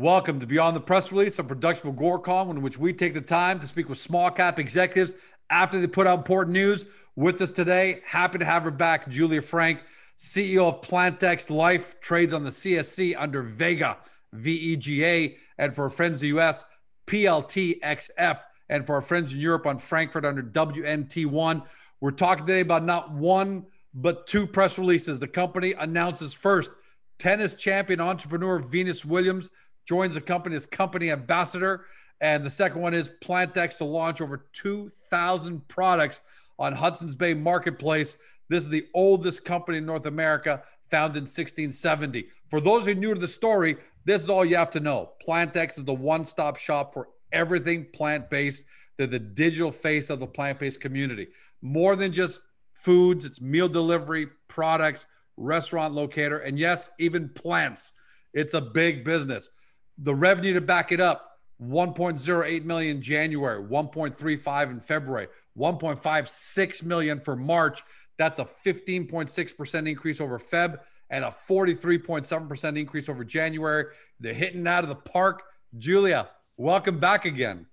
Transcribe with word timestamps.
Welcome 0.00 0.38
to 0.38 0.46
Beyond 0.46 0.76
the 0.76 0.80
Press 0.80 1.10
Release, 1.10 1.40
a 1.40 1.42
production 1.42 1.88
of 1.88 1.96
Agoracom, 1.96 2.50
in 2.50 2.62
which 2.62 2.78
we 2.78 2.92
take 2.92 3.14
the 3.14 3.20
time 3.20 3.58
to 3.58 3.66
speak 3.66 3.88
with 3.88 3.98
small 3.98 4.30
cap 4.30 4.60
executives 4.60 5.14
after 5.50 5.80
they 5.80 5.88
put 5.88 6.06
out 6.06 6.18
important 6.18 6.52
news. 6.52 6.84
With 7.16 7.42
us 7.42 7.50
today, 7.50 8.00
happy 8.06 8.38
to 8.38 8.44
have 8.44 8.62
her 8.62 8.70
back, 8.70 9.08
Julia 9.08 9.42
Frank, 9.42 9.80
CEO 10.16 10.68
of 10.68 10.82
PlantX 10.82 11.50
Life, 11.50 11.98
trades 12.00 12.32
on 12.32 12.44
the 12.44 12.50
CSE 12.50 13.16
under 13.18 13.42
Vega, 13.42 13.98
V 14.34 14.52
E 14.52 14.76
G 14.76 15.04
A, 15.04 15.36
and 15.58 15.74
for 15.74 15.82
our 15.82 15.90
friends 15.90 16.22
in 16.22 16.30
the 16.30 16.38
US, 16.40 16.64
PLTXF, 17.08 18.38
and 18.68 18.86
for 18.86 18.94
our 18.94 19.02
friends 19.02 19.34
in 19.34 19.40
Europe 19.40 19.66
on 19.66 19.80
Frankfurt 19.80 20.24
under 20.24 20.44
WNT1. 20.44 21.66
We're 22.00 22.12
talking 22.12 22.46
today 22.46 22.60
about 22.60 22.84
not 22.84 23.10
one, 23.10 23.66
but 23.94 24.28
two 24.28 24.46
press 24.46 24.78
releases. 24.78 25.18
The 25.18 25.26
company 25.26 25.72
announces 25.72 26.34
first 26.34 26.70
tennis 27.18 27.54
champion 27.54 28.00
entrepreneur 28.00 28.60
Venus 28.60 29.04
Williams 29.04 29.50
joins 29.88 30.14
the 30.14 30.20
company 30.20 30.54
as 30.54 30.66
company 30.66 31.10
ambassador. 31.10 31.86
And 32.20 32.44
the 32.44 32.50
second 32.50 32.82
one 32.82 32.92
is 32.92 33.08
PlantX 33.22 33.78
to 33.78 33.84
launch 33.84 34.20
over 34.20 34.44
2,000 34.52 35.66
products 35.68 36.20
on 36.58 36.74
Hudson's 36.74 37.14
Bay 37.14 37.32
Marketplace. 37.32 38.18
This 38.50 38.64
is 38.64 38.68
the 38.68 38.86
oldest 38.92 39.44
company 39.44 39.78
in 39.78 39.86
North 39.86 40.06
America, 40.06 40.62
founded 40.90 41.16
in 41.16 41.22
1670. 41.22 42.28
For 42.50 42.60
those 42.60 42.84
who 42.84 42.90
are 42.90 42.94
new 42.94 43.14
to 43.14 43.20
the 43.20 43.28
story, 43.28 43.76
this 44.04 44.22
is 44.22 44.28
all 44.28 44.44
you 44.44 44.56
have 44.56 44.70
to 44.70 44.80
know. 44.80 45.12
PlantX 45.26 45.78
is 45.78 45.84
the 45.84 45.94
one 45.94 46.24
stop 46.24 46.56
shop 46.56 46.92
for 46.92 47.08
everything 47.32 47.86
plant 47.92 48.28
based. 48.28 48.64
They're 48.96 49.06
the 49.06 49.18
digital 49.18 49.70
face 49.70 50.10
of 50.10 50.18
the 50.18 50.26
plant 50.26 50.58
based 50.58 50.80
community. 50.80 51.28
More 51.62 51.96
than 51.96 52.12
just 52.12 52.40
foods, 52.74 53.24
it's 53.24 53.40
meal 53.40 53.68
delivery, 53.68 54.26
products, 54.48 55.06
restaurant 55.36 55.94
locator, 55.94 56.38
and 56.38 56.58
yes, 56.58 56.90
even 56.98 57.28
plants. 57.30 57.92
It's 58.34 58.54
a 58.54 58.60
big 58.60 59.04
business 59.04 59.50
the 59.98 60.14
revenue 60.14 60.54
to 60.54 60.60
back 60.60 60.92
it 60.92 61.00
up 61.00 61.38
1.08 61.60 62.64
million 62.64 63.02
January, 63.02 63.62
1.35 63.62 64.70
in 64.70 64.80
February, 64.80 65.26
1.56 65.56 66.82
million 66.84 67.20
for 67.20 67.34
March. 67.34 67.82
That's 68.16 68.38
a 68.38 68.44
15.6% 68.44 69.88
increase 69.88 70.20
over 70.20 70.38
Feb 70.38 70.78
and 71.10 71.24
a 71.24 71.34
43.7% 71.48 72.78
increase 72.78 73.08
over 73.08 73.24
January. 73.24 73.86
They're 74.20 74.34
hitting 74.34 74.66
out 74.66 74.84
of 74.84 74.88
the 74.88 74.96
park. 74.96 75.42
Julia, 75.78 76.28
welcome 76.56 77.00
back 77.00 77.24
again. 77.24 77.66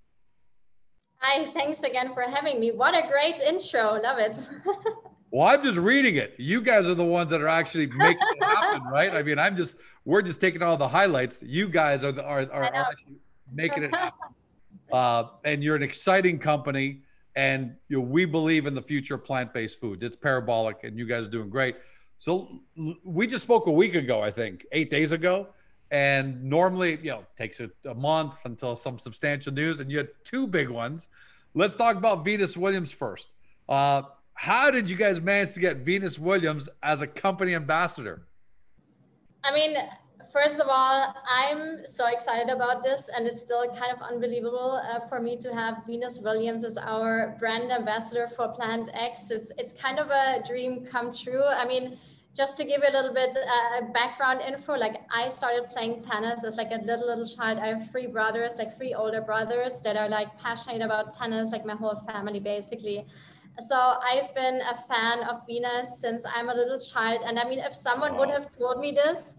Hi, 1.17 1.51
thanks 1.53 1.83
again 1.83 2.13
for 2.13 2.23
having 2.23 2.59
me. 2.59 2.71
What 2.71 2.95
a 2.95 3.07
great 3.07 3.39
intro. 3.39 3.99
Love 4.01 4.19
it. 4.19 4.49
Well, 5.31 5.47
I'm 5.47 5.63
just 5.63 5.77
reading 5.77 6.15
it. 6.15 6.35
You 6.37 6.61
guys 6.61 6.85
are 6.87 6.93
the 6.93 7.03
ones 7.03 7.31
that 7.31 7.41
are 7.41 7.47
actually 7.47 7.87
making 7.87 8.27
it 8.37 8.43
happen, 8.43 8.83
right? 8.91 9.13
I 9.13 9.23
mean, 9.23 9.39
I'm 9.39 9.57
just 9.57 9.77
we're 10.05 10.21
just 10.21 10.39
taking 10.39 10.61
all 10.61 10.77
the 10.77 10.87
highlights. 10.87 11.41
You 11.43 11.67
guys 11.67 12.03
are 12.03 12.11
the 12.11 12.23
are 12.23 12.41
are, 12.51 12.63
are 12.63 12.73
actually 12.73 13.17
making 13.51 13.83
it 13.83 13.95
happen. 13.95 14.19
Uh, 14.91 15.29
and 15.43 15.63
you're 15.63 15.75
an 15.75 15.81
exciting 15.81 16.37
company, 16.37 17.01
and 17.35 17.75
you 17.89 17.97
know, 17.97 18.03
we 18.03 18.23
believe 18.23 18.67
in 18.67 18.75
the 18.75 18.81
future 18.81 19.15
of 19.15 19.23
plant-based 19.23 19.79
foods. 19.79 20.03
It's 20.03 20.15
parabolic, 20.15 20.83
and 20.83 20.97
you 20.97 21.07
guys 21.07 21.25
are 21.25 21.29
doing 21.29 21.49
great. 21.49 21.75
So 22.19 22.61
we 23.03 23.25
just 23.25 23.41
spoke 23.41 23.65
a 23.65 23.71
week 23.71 23.95
ago, 23.95 24.21
I 24.21 24.29
think, 24.29 24.63
eight 24.71 24.91
days 24.91 25.11
ago, 25.11 25.47
and 25.91 26.43
normally, 26.43 26.99
you 27.01 27.09
know, 27.11 27.19
it 27.19 27.35
takes 27.35 27.59
a, 27.59 27.69
a 27.89 27.95
month 27.95 28.37
until 28.45 28.75
some 28.75 28.99
substantial 28.99 29.51
news, 29.51 29.79
and 29.79 29.91
you 29.91 29.97
had 29.97 30.09
two 30.23 30.45
big 30.45 30.69
ones. 30.69 31.09
Let's 31.55 31.75
talk 31.75 31.95
about 31.95 32.23
Venus 32.23 32.55
Williams 32.55 32.91
first. 32.91 33.29
Uh, 33.67 34.03
how 34.35 34.69
did 34.69 34.90
you 34.90 34.96
guys 34.96 35.19
manage 35.19 35.53
to 35.53 35.59
get 35.59 35.78
Venus 35.78 36.19
Williams 36.19 36.69
as 36.84 37.01
a 37.01 37.07
company 37.07 37.56
ambassador? 37.56 38.28
I 39.44 39.53
mean, 39.53 39.75
first 40.31 40.59
of 40.59 40.68
all, 40.69 41.16
I'm 41.29 41.85
so 41.85 42.07
excited 42.07 42.50
about 42.50 42.84
this, 42.84 43.09
and 43.09 43.25
it's 43.25 43.41
still 43.41 43.66
kind 43.69 43.91
of 43.95 44.01
unbelievable 44.01 44.81
uh, 44.84 45.00
for 45.00 45.19
me 45.22 45.38
to 45.38 45.53
have 45.53 45.84
Venus 45.88 46.19
Williams 46.19 46.63
as 46.63 46.78
our 46.78 47.35
brand 47.40 47.72
ambassador 47.72 48.28
for 48.28 48.53
PlantX. 48.53 49.31
It's 49.31 49.51
it's 49.57 49.72
kind 49.72 50.00
of 50.00 50.09
a 50.09 50.44
dream 50.45 50.85
come 50.85 51.12
true. 51.12 51.44
I 51.44 51.66
mean, 51.66 51.97
just 52.35 52.57
to 52.57 52.66
give 52.66 52.81
you 52.84 52.90
a 52.90 52.95
little 52.97 53.13
bit 53.13 53.38
uh, 53.38 53.81
background 53.94 54.41
info, 54.41 54.75
like 54.75 54.97
I 55.09 55.29
started 55.29 55.69
playing 55.72 56.00
tennis 56.00 56.44
as 56.44 56.57
like 56.57 56.72
a 56.72 56.81
little 56.84 57.07
little 57.07 57.25
child. 57.25 57.59
I 57.59 57.68
have 57.68 57.90
three 57.90 58.07
brothers, 58.07 58.57
like 58.59 58.75
three 58.75 58.94
older 58.94 59.22
brothers 59.22 59.81
that 59.84 59.95
are 59.95 60.09
like 60.09 60.38
passionate 60.38 60.81
about 60.81 61.12
tennis, 61.12 61.53
like 61.53 61.66
my 61.66 61.75
whole 61.75 61.95
family 61.95 62.41
basically. 62.41 63.06
So 63.59 63.95
I've 64.03 64.33
been 64.35 64.61
a 64.61 64.75
fan 64.75 65.23
of 65.23 65.45
Venus 65.47 65.99
since 65.99 66.25
I'm 66.25 66.49
a 66.49 66.53
little 66.53 66.79
child. 66.79 67.23
And 67.25 67.39
I 67.39 67.47
mean, 67.47 67.59
if 67.59 67.73
someone 67.73 68.13
wow. 68.13 68.19
would 68.19 68.29
have 68.31 68.55
told 68.55 68.79
me 68.79 68.91
this, 68.91 69.38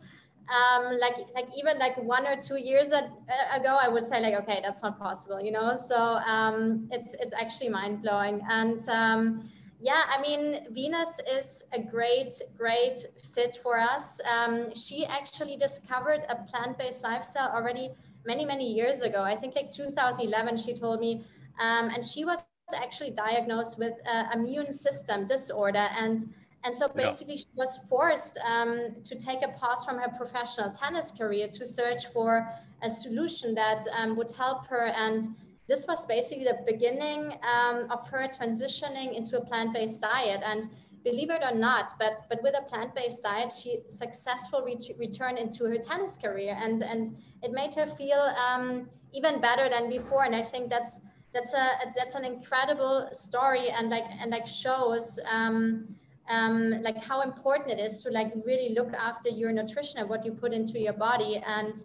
um, 0.49 0.99
like 1.01 1.17
like 1.35 1.49
even 1.57 1.79
like 1.79 1.97
one 1.99 2.27
or 2.27 2.37
two 2.37 2.57
years 2.57 2.93
ago, 2.93 3.79
I 3.81 3.89
would 3.89 4.05
say 4.05 4.21
like, 4.23 4.35
okay, 4.43 4.61
that's 4.63 4.83
not 4.83 4.99
possible, 4.99 5.41
you 5.41 5.51
know. 5.51 5.75
So 5.75 5.97
um, 5.97 6.89
it's 6.91 7.15
it's 7.15 7.35
actually 7.35 7.71
mind 7.71 8.03
blowing. 8.03 8.41
And 8.49 8.81
um, 8.89 9.51
yeah, 9.81 10.03
I 10.09 10.21
mean, 10.21 10.67
Venus 10.71 11.21
is 11.31 11.69
a 11.73 11.83
great 11.83 12.33
great 12.57 13.01
fit 13.35 13.57
for 13.57 13.79
us. 13.79 14.21
Um, 14.25 14.75
she 14.75 15.05
actually 15.05 15.57
discovered 15.57 16.25
a 16.29 16.37
plant 16.37 16.79
based 16.79 17.03
lifestyle 17.03 17.51
already 17.51 17.91
many 18.25 18.45
many 18.45 18.73
years 18.73 19.03
ago. 19.03 19.23
I 19.23 19.37
think 19.37 19.57
like 19.57 19.69
2011, 19.69 20.57
she 20.59 20.75
told 20.75 21.01
me, 21.01 21.25
um, 21.59 21.91
and 21.91 22.05
she 22.05 22.25
was 22.25 22.45
actually 22.75 23.11
diagnosed 23.11 23.79
with 23.79 23.95
uh, 24.07 24.25
immune 24.35 24.73
system 24.73 25.27
disorder. 25.27 25.89
And 25.97 26.21
and 26.65 26.75
so 26.75 26.89
basically 26.89 27.35
yeah. 27.35 27.41
she 27.41 27.55
was 27.55 27.79
forced 27.89 28.39
um, 28.45 28.97
to 29.05 29.15
take 29.15 29.43
a 29.45 29.49
pause 29.53 29.85
from 29.85 29.99
her 29.99 30.09
professional 30.17 30.71
tennis 30.71 31.13
career 31.13 31.47
to 31.49 31.65
search 31.65 32.07
for 32.07 32.49
a 32.83 32.91
solution 32.91 33.55
that 33.55 33.85
um, 33.97 34.17
would 34.17 34.33
help 34.33 34.67
her. 34.67 34.87
And 34.87 35.23
this 35.69 35.87
was 35.87 36.07
basically 36.07 36.45
the 36.45 36.59
beginning 36.67 37.39
um, 37.45 37.87
of 37.91 38.09
her 38.09 38.27
transitioning 38.27 39.15
into 39.15 39.39
a 39.39 39.45
plant-based 39.45 40.03
diet. 40.03 40.43
And 40.45 40.67
believe 41.05 41.31
it 41.31 41.41
or 41.41 41.55
not 41.55 41.93
but 42.01 42.27
but 42.29 42.43
with 42.43 42.57
a 42.59 42.63
plant-based 42.63 43.23
diet 43.23 43.53
she 43.53 43.79
successfully 43.91 44.75
ret- 44.75 44.99
returned 44.99 45.39
into 45.39 45.67
her 45.67 45.79
tennis 45.79 46.19
career. 46.19 46.59
And 46.61 46.83
and 46.83 47.17
it 47.45 47.53
made 47.53 47.75
her 47.75 47.87
feel 47.87 48.19
um, 48.19 48.89
even 49.13 49.41
better 49.41 49.69
than 49.69 49.89
before. 49.89 50.25
And 50.25 50.35
i 50.35 50.43
think 50.43 50.69
that's 50.69 51.03
that's 51.37 51.53
a 51.53 51.67
that's 51.95 52.15
an 52.15 52.25
incredible 52.25 53.09
story 53.13 53.69
and 53.69 53.91
like 53.91 54.05
and 54.21 54.31
like 54.31 54.47
shows 54.47 55.21
um, 55.31 55.87
um, 56.31 56.83
like 56.83 56.97
how 57.03 57.21
important 57.21 57.79
it 57.79 57.79
is 57.79 58.03
to 58.03 58.11
like 58.11 58.33
really 58.45 58.75
look 58.75 58.93
after 58.95 59.29
your 59.29 59.53
nutrition 59.53 60.01
and 60.01 60.09
what 60.09 60.25
you 60.25 60.33
put 60.33 60.53
into 60.53 60.81
your 60.81 60.95
body. 60.95 61.43
And 61.47 61.77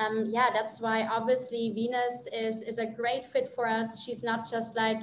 um, 0.00 0.24
yeah 0.26 0.48
that's 0.52 0.80
why 0.80 1.06
obviously 1.06 1.72
venus 1.72 2.28
is 2.32 2.62
is 2.62 2.78
a 2.78 2.86
great 2.86 3.24
fit 3.24 3.48
for 3.48 3.68
us. 3.68 4.02
She's 4.04 4.24
not 4.24 4.50
just 4.50 4.76
like 4.76 5.00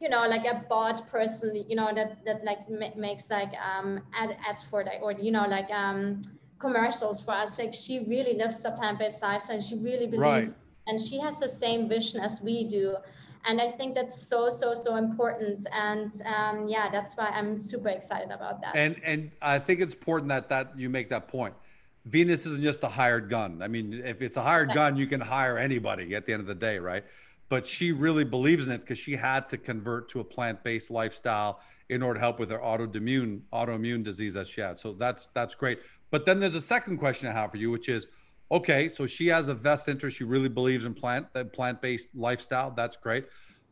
you 0.00 0.08
know 0.08 0.26
like 0.26 0.46
a 0.46 0.64
bot 0.68 1.06
person 1.08 1.64
you 1.68 1.76
know 1.76 1.90
that 1.94 2.24
that 2.24 2.44
like 2.44 2.68
ma- 2.68 2.96
makes 2.96 3.30
like 3.30 3.52
um 3.70 4.00
ad- 4.14 4.36
ads 4.48 4.62
for 4.62 4.82
like 4.82 5.00
or 5.02 5.12
you 5.12 5.30
know 5.30 5.46
like 5.46 5.70
um 5.70 6.22
commercials 6.58 7.20
for 7.20 7.32
us. 7.32 7.58
Like 7.58 7.74
she 7.74 8.00
really 8.08 8.34
lives 8.34 8.64
a 8.64 8.70
plant-based 8.70 9.20
lifestyle 9.22 9.56
and 9.56 9.64
she 9.64 9.76
really 9.76 10.06
believes 10.06 10.54
right. 10.54 10.54
and 10.86 10.98
she 10.98 11.20
has 11.20 11.38
the 11.38 11.48
same 11.48 11.86
vision 11.86 12.18
as 12.20 12.40
we 12.40 12.64
do 12.64 12.96
and 13.44 13.60
i 13.60 13.68
think 13.68 13.94
that's 13.94 14.16
so 14.28 14.48
so 14.48 14.74
so 14.74 14.96
important. 14.96 15.66
And 15.72 16.10
um, 16.26 16.68
yeah 16.68 16.90
that's 16.90 17.16
why 17.16 17.26
i'm 17.34 17.56
super 17.56 17.88
excited 17.88 18.30
about 18.30 18.60
that. 18.62 18.76
And 18.76 18.96
and 19.04 19.30
i 19.40 19.58
think 19.58 19.80
it's 19.80 19.94
important 19.94 20.28
that 20.28 20.48
that 20.48 20.78
you 20.78 20.88
make 20.88 21.08
that 21.10 21.28
point. 21.28 21.54
Venus 22.06 22.46
isn't 22.46 22.62
just 22.62 22.82
a 22.82 22.88
hired 22.88 23.30
gun. 23.30 23.62
I 23.62 23.68
mean 23.68 23.94
if 24.04 24.22
it's 24.22 24.36
a 24.36 24.42
hired 24.42 24.70
yeah. 24.70 24.74
gun 24.80 24.96
you 24.96 25.06
can 25.06 25.20
hire 25.20 25.58
anybody 25.58 26.14
at 26.14 26.26
the 26.26 26.32
end 26.32 26.40
of 26.40 26.46
the 26.46 26.54
day 26.54 26.78
right? 26.78 27.04
But 27.48 27.66
she 27.66 27.92
really 27.92 28.24
believes 28.24 28.66
in 28.66 28.74
it 28.74 28.80
because 28.80 28.98
she 28.98 29.14
had 29.14 29.48
to 29.50 29.58
convert 29.58 30.08
to 30.10 30.20
a 30.20 30.24
plant-based 30.24 30.90
lifestyle 30.90 31.60
in 31.90 32.02
order 32.02 32.14
to 32.14 32.20
help 32.20 32.38
with 32.38 32.50
her 32.50 32.58
autoimmune 32.58 33.42
autoimmune 33.52 34.02
disease 34.02 34.34
that 34.34 34.46
she 34.46 34.60
had. 34.60 34.80
So 34.80 34.92
that's 34.94 35.28
that's 35.34 35.54
great. 35.54 35.80
But 36.10 36.26
then 36.26 36.38
there's 36.38 36.54
a 36.54 36.60
second 36.60 36.98
question 36.98 37.28
i 37.28 37.32
have 37.32 37.50
for 37.50 37.56
you 37.56 37.70
which 37.70 37.88
is 37.88 38.08
okay, 38.50 38.88
so 38.88 39.06
she 39.06 39.26
has 39.28 39.48
a 39.48 39.54
vest 39.54 39.88
interest. 39.88 40.16
She 40.16 40.24
really 40.24 40.48
believes 40.48 40.84
in 40.84 40.94
plant 40.94 41.26
that 41.34 41.52
plant-based 41.52 42.08
lifestyle. 42.14 42.70
That's 42.70 42.96
great. 42.96 43.26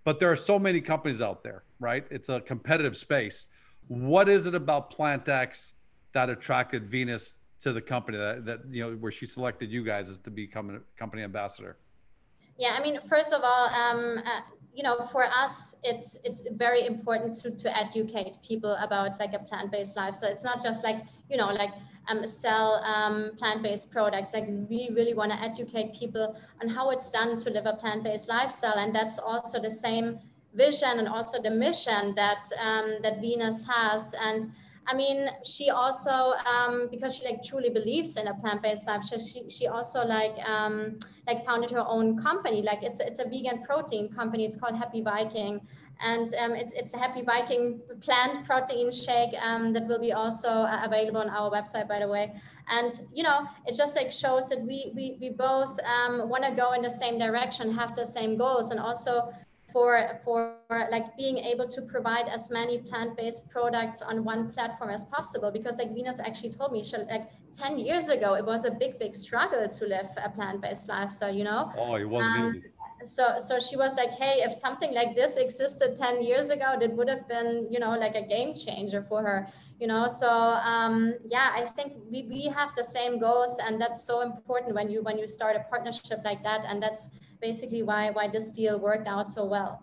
But 0.05 0.19
there 0.19 0.31
are 0.31 0.37
so 0.37 0.58
many 0.58 0.81
companies 0.81 1.20
out 1.20 1.43
there, 1.43 1.64
right? 1.78 2.06
It's 2.11 2.28
a 2.28 2.40
competitive 2.40 2.96
space. 2.96 3.46
What 3.88 4.28
is 4.28 4.46
it 4.46 4.55
about 4.55 4.93
PlantX 4.93 5.72
that 6.12 6.31
attracted 6.31 6.88
Venus 6.90 7.34
to 7.61 7.72
the 7.72 7.81
company 7.81 8.17
that, 8.17 8.44
that 8.46 8.61
you 8.70 8.82
know 8.82 8.96
where 8.96 9.12
she 9.12 9.26
selected 9.26 9.70
you 9.70 9.84
guys 9.84 10.08
as 10.08 10.19
to 10.19 10.31
become 10.31 10.70
a 10.70 10.99
company 10.99 11.23
ambassador? 11.23 11.76
Yeah, 12.58 12.76
I 12.78 12.82
mean, 12.82 13.00
first 13.00 13.32
of 13.32 13.43
all, 13.43 13.69
um, 13.69 14.19
uh, 14.19 14.40
you 14.75 14.82
know, 14.82 15.00
for 15.00 15.25
us, 15.25 15.76
it's 15.82 16.19
it's 16.25 16.43
very 16.52 16.87
important 16.87 17.34
to 17.37 17.50
to 17.56 17.76
educate 17.76 18.38
people 18.46 18.75
about 18.81 19.19
like 19.19 19.34
a 19.34 19.38
plant-based 19.38 19.96
life. 19.96 20.14
So 20.14 20.26
it's 20.26 20.44
not 20.44 20.62
just 20.62 20.84
like 20.84 21.02
you 21.28 21.37
know 21.37 21.49
like 21.49 21.70
um, 22.08 22.26
sell 22.26 22.82
um, 22.85 23.32
plant-based 23.38 23.93
products. 23.93 24.35
Like 24.35 24.47
we 24.49 24.91
really 24.93 25.14
want 25.14 25.32
to 25.32 25.38
educate 25.41 25.94
people 25.94 26.37
on 26.62 26.69
how 26.69 26.91
it's 26.91 27.11
done 27.11 27.37
to 27.38 27.50
live 27.50 27.67
a 27.67 27.75
plant-based 27.75 28.29
lifestyle, 28.29 28.79
and 28.79 28.94
that's 28.94 29.19
also 29.19 29.61
the 29.61 29.70
same 29.70 30.19
vision 30.55 30.99
and 30.99 31.08
also 31.08 31.41
the 31.41 31.50
mission 31.50 32.14
that 32.17 32.49
um, 32.61 32.97
that 33.02 33.20
Venus 33.20 33.67
has. 33.67 34.14
And 34.20 34.47
I 34.87 34.94
mean, 34.94 35.29
she 35.44 35.71
also 35.71 36.35
um, 36.47 36.88
because 36.91 37.17
she 37.17 37.25
like 37.25 37.43
truly 37.43 37.71
believes 37.71 38.17
in 38.17 38.27
a 38.27 38.35
plant-based 38.35 38.87
life. 38.87 39.05
She 39.05 39.49
she 39.49 39.67
also 39.67 40.05
like 40.05 40.37
um, 40.49 40.99
like 41.27 41.44
founded 41.44 41.71
her 41.71 41.85
own 41.87 42.21
company. 42.21 42.62
Like 42.62 42.82
it's 42.82 43.00
it's 43.00 43.19
a 43.19 43.25
vegan 43.25 43.62
protein 43.62 44.09
company. 44.09 44.44
It's 44.44 44.56
called 44.56 44.77
Happy 44.77 45.03
Viking, 45.03 45.61
and 46.00 46.32
um, 46.41 46.53
it's 46.53 46.73
it's 46.73 46.94
a 46.94 46.99
Happy 46.99 47.23
Viking 47.23 47.81
plant 48.00 48.44
protein 48.47 48.91
shake 48.91 49.35
um, 49.41 49.73
that 49.75 49.87
will 49.87 50.00
be 50.00 50.12
also 50.12 50.49
uh, 50.49 50.81
available 50.85 51.21
on 51.21 51.31
our 51.31 51.50
website, 51.50 51.87
by 51.87 52.00
the 52.00 52.09
way. 52.09 52.33
And 52.69 52.93
you 53.12 53.23
know, 53.23 53.47
it 53.67 53.76
just 53.76 53.97
like 53.97 54.11
shows 54.11 54.49
that 54.49 54.61
we 54.61 54.93
we 54.97 55.19
we 55.21 55.31
both 55.31 55.79
um, 55.85 56.29
want 56.29 56.44
to 56.44 56.53
go 56.53 56.73
in 56.73 56.83
the 56.83 56.91
same 56.91 57.19
direction, 57.19 57.73
have 57.75 57.94
the 57.94 58.05
same 58.05 58.37
goals, 58.37 58.71
and 58.71 58.81
also 58.81 59.33
for 59.72 60.20
for 60.25 60.56
like 60.90 61.17
being 61.17 61.38
able 61.38 61.67
to 61.67 61.82
provide 61.82 62.28
as 62.28 62.50
many 62.50 62.78
plant-based 62.78 63.50
products 63.50 64.02
on 64.02 64.25
one 64.25 64.50
platform 64.52 64.90
as 64.90 65.05
possible. 65.06 65.50
Because 65.50 65.78
like 65.78 65.94
venus 65.94 66.20
actually 66.20 66.50
told 66.50 66.72
me 66.72 66.84
she, 66.84 66.96
like 66.96 67.31
10 67.52 67.78
years 67.78 68.08
ago 68.08 68.34
it 68.34 68.44
was 68.44 68.64
a 68.64 68.70
big 68.70 68.99
big 68.99 69.17
struggle 69.17 69.69
to 69.69 69.87
live 69.87 70.08
a 70.25 70.31
plant-based 70.31 70.88
lifestyle 70.88 71.34
you 71.34 71.44
know? 71.44 71.72
Oh 71.76 71.96
it 71.96 72.08
wasn't 72.08 72.37
um, 72.37 72.56
easy 72.56 72.70
so 73.05 73.38
so 73.38 73.58
she 73.58 73.76
was 73.76 73.96
like 73.96 74.11
hey 74.11 74.43
if 74.43 74.52
something 74.52 74.93
like 74.93 75.17
this 75.17 75.37
existed 75.37 75.96
10 75.96 76.23
years 76.23 76.50
ago 76.50 76.76
that 76.78 76.93
would 76.93 77.08
have 77.08 77.26
been 77.28 77.66
you 77.70 77.78
know 77.78 77.96
like 77.99 78.14
a 78.14 78.23
game 78.23 78.55
changer 78.55 79.02
for 79.02 79.23
her 79.23 79.49
you 79.81 79.87
know? 79.87 80.06
So 80.08 80.31
um, 80.31 81.14
yeah 81.26 81.52
i 81.55 81.64
think 81.64 81.94
we, 82.11 82.23
we 82.23 82.44
have 82.44 82.75
the 82.75 82.84
same 82.84 83.19
goals 83.19 83.58
and 83.64 83.81
that's 83.81 84.05
so 84.05 84.20
important 84.20 84.75
when 84.75 84.90
you 84.90 85.02
when 85.02 85.19
you 85.19 85.26
start 85.26 85.56
a 85.56 85.61
partnership 85.70 86.20
like 86.25 86.43
that 86.43 86.64
and 86.69 86.82
that's 86.82 87.11
basically 87.40 87.82
why 87.82 88.10
why 88.10 88.28
this 88.28 88.50
deal 88.50 88.78
worked 88.78 89.06
out 89.06 89.31
so 89.31 89.44
well. 89.44 89.82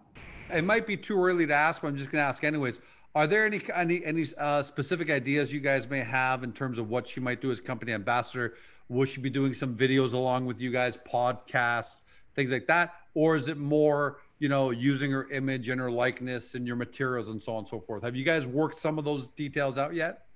It 0.53 0.63
might 0.63 0.87
be 0.87 0.95
too 0.95 1.21
early 1.21 1.45
to 1.47 1.53
ask, 1.53 1.81
but 1.81 1.89
I'm 1.89 1.97
just 1.97 2.11
going 2.11 2.21
to 2.21 2.27
ask 2.27 2.43
anyways. 2.43 2.79
Are 3.15 3.27
there 3.27 3.45
any 3.45 3.59
any 3.73 4.05
any 4.05 4.25
uh, 4.37 4.61
specific 4.61 5.09
ideas 5.09 5.51
you 5.51 5.59
guys 5.59 5.89
may 5.89 5.99
have 5.99 6.43
in 6.43 6.53
terms 6.53 6.77
of 6.77 6.89
what 6.89 7.07
she 7.07 7.19
might 7.19 7.41
do 7.41 7.51
as 7.51 7.59
company 7.59 7.93
ambassador? 7.93 8.55
Will 8.89 9.05
she 9.05 9.19
be 9.19 9.29
doing 9.29 9.53
some 9.53 9.75
videos 9.75 10.13
along 10.13 10.45
with 10.45 10.61
you 10.61 10.71
guys, 10.71 10.97
podcasts, 10.97 12.01
things 12.35 12.51
like 12.51 12.67
that, 12.67 12.93
or 13.15 13.35
is 13.35 13.47
it 13.47 13.57
more 13.57 14.19
you 14.39 14.49
know 14.49 14.69
using 14.69 15.11
her 15.11 15.27
image 15.31 15.69
and 15.69 15.81
her 15.81 15.89
likeness 15.89 16.53
and 16.53 16.67
your 16.67 16.75
materials 16.75 17.27
and 17.27 17.41
so 17.41 17.53
on 17.53 17.59
and 17.59 17.67
so 17.67 17.79
forth? 17.79 18.03
Have 18.03 18.15
you 18.15 18.23
guys 18.23 18.45
worked 18.45 18.75
some 18.75 18.99
of 18.99 19.03
those 19.03 19.27
details 19.29 19.77
out 19.77 19.95
yet? 19.95 20.26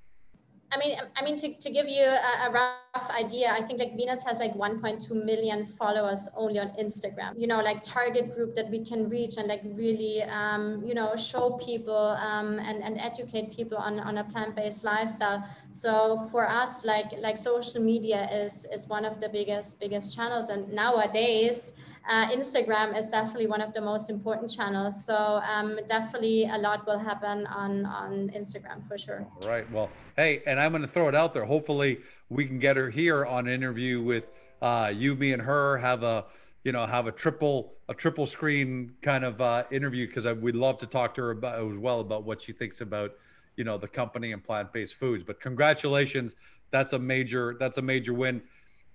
I 0.73 0.77
mean, 0.77 0.95
I 1.17 1.23
mean 1.23 1.35
to, 1.37 1.53
to 1.53 1.69
give 1.69 1.87
you 1.87 2.03
a, 2.03 2.47
a, 2.47 2.51
rough 2.51 3.09
idea, 3.09 3.51
I 3.51 3.61
think 3.61 3.79
like 3.79 3.97
Venus 3.97 4.23
has 4.23 4.39
like 4.39 4.53
1.2 4.53 5.11
million 5.25 5.65
followers 5.65 6.29
only 6.37 6.59
on 6.59 6.69
Instagram. 6.79 7.33
You 7.35 7.47
know, 7.47 7.59
like 7.59 7.83
target 7.83 8.33
group 8.33 8.55
that 8.55 8.69
we 8.69 8.85
can 8.85 9.09
reach 9.09 9.35
and 9.35 9.49
like 9.49 9.61
really, 9.65 10.23
um, 10.23 10.81
you 10.85 10.93
know, 10.93 11.13
show 11.17 11.59
people 11.63 12.15
um, 12.21 12.57
and 12.59 12.81
and 12.83 12.97
educate 12.99 13.53
people 13.53 13.77
on 13.77 13.99
on 13.99 14.19
a 14.19 14.23
plant-based 14.23 14.85
lifestyle. 14.85 15.43
So 15.73 16.21
for 16.31 16.47
us, 16.47 16.85
like 16.85 17.11
like 17.19 17.37
social 17.37 17.81
media 17.81 18.29
is 18.31 18.65
is 18.73 18.87
one 18.87 19.03
of 19.03 19.19
the 19.19 19.27
biggest 19.27 19.77
biggest 19.79 20.15
channels, 20.15 20.47
and 20.47 20.71
nowadays 20.71 21.73
uh, 22.09 22.27
Instagram 22.29 22.97
is 22.97 23.09
definitely 23.09 23.47
one 23.47 23.61
of 23.61 23.73
the 23.73 23.81
most 23.81 24.09
important 24.09 24.51
channels. 24.51 25.05
So 25.05 25.15
um, 25.15 25.79
definitely 25.87 26.45
a 26.45 26.57
lot 26.57 26.85
will 26.87 26.99
happen 26.99 27.45
on 27.47 27.85
on 27.85 28.29
Instagram 28.35 28.87
for 28.87 28.97
sure. 28.97 29.25
All 29.41 29.49
right. 29.49 29.69
Well, 29.71 29.89
hey, 30.15 30.41
and 30.47 30.59
I'm 30.59 30.71
going 30.71 30.81
to 30.81 30.87
throw 30.87 31.07
it 31.07 31.15
out 31.15 31.33
there. 31.33 31.45
Hopefully, 31.45 31.99
we 32.29 32.45
can 32.45 32.59
get 32.59 32.77
her 32.77 32.89
here 32.89 33.25
on 33.25 33.47
an 33.47 33.53
interview 33.53 34.01
with 34.01 34.25
uh, 34.61 34.91
you, 34.95 35.15
me, 35.15 35.33
and 35.33 35.41
her. 35.41 35.77
Have 35.77 36.03
a 36.03 36.25
you 36.63 36.71
know 36.71 36.85
have 36.85 37.07
a 37.07 37.11
triple 37.11 37.73
a 37.89 37.93
triple 37.93 38.25
screen 38.25 38.93
kind 39.01 39.23
of 39.23 39.39
uh, 39.41 39.63
interview 39.71 40.07
because 40.07 40.25
we'd 40.37 40.55
love 40.55 40.77
to 40.79 40.87
talk 40.87 41.13
to 41.15 41.21
her 41.21 41.31
about 41.31 41.59
as 41.63 41.77
well 41.77 41.99
about 41.99 42.23
what 42.23 42.41
she 42.41 42.51
thinks 42.51 42.81
about 42.81 43.11
you 43.57 43.63
know 43.63 43.77
the 43.77 43.87
company 43.87 44.31
and 44.31 44.43
plant-based 44.43 44.95
foods. 44.95 45.23
But 45.23 45.39
congratulations, 45.39 46.35
that's 46.71 46.93
a 46.93 46.99
major 46.99 47.55
that's 47.59 47.77
a 47.77 47.81
major 47.81 48.13
win. 48.13 48.41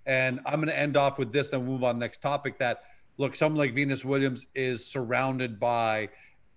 And 0.06 0.41
I'm 0.47 0.56
going 0.56 0.69
to 0.69 0.79
end 0.79 0.97
off 0.97 1.19
with 1.19 1.32
this, 1.32 1.49
then 1.49 1.67
move 1.67 1.82
on 1.82 1.99
next 1.99 2.23
topic. 2.23 2.59
That 2.59 2.85
look, 3.19 3.37
someone 3.37 3.59
like 3.59 3.75
Venus 3.75 4.05
Williams 4.05 4.47
is 4.55 4.85
surrounded 4.85 5.59
by 5.59 6.09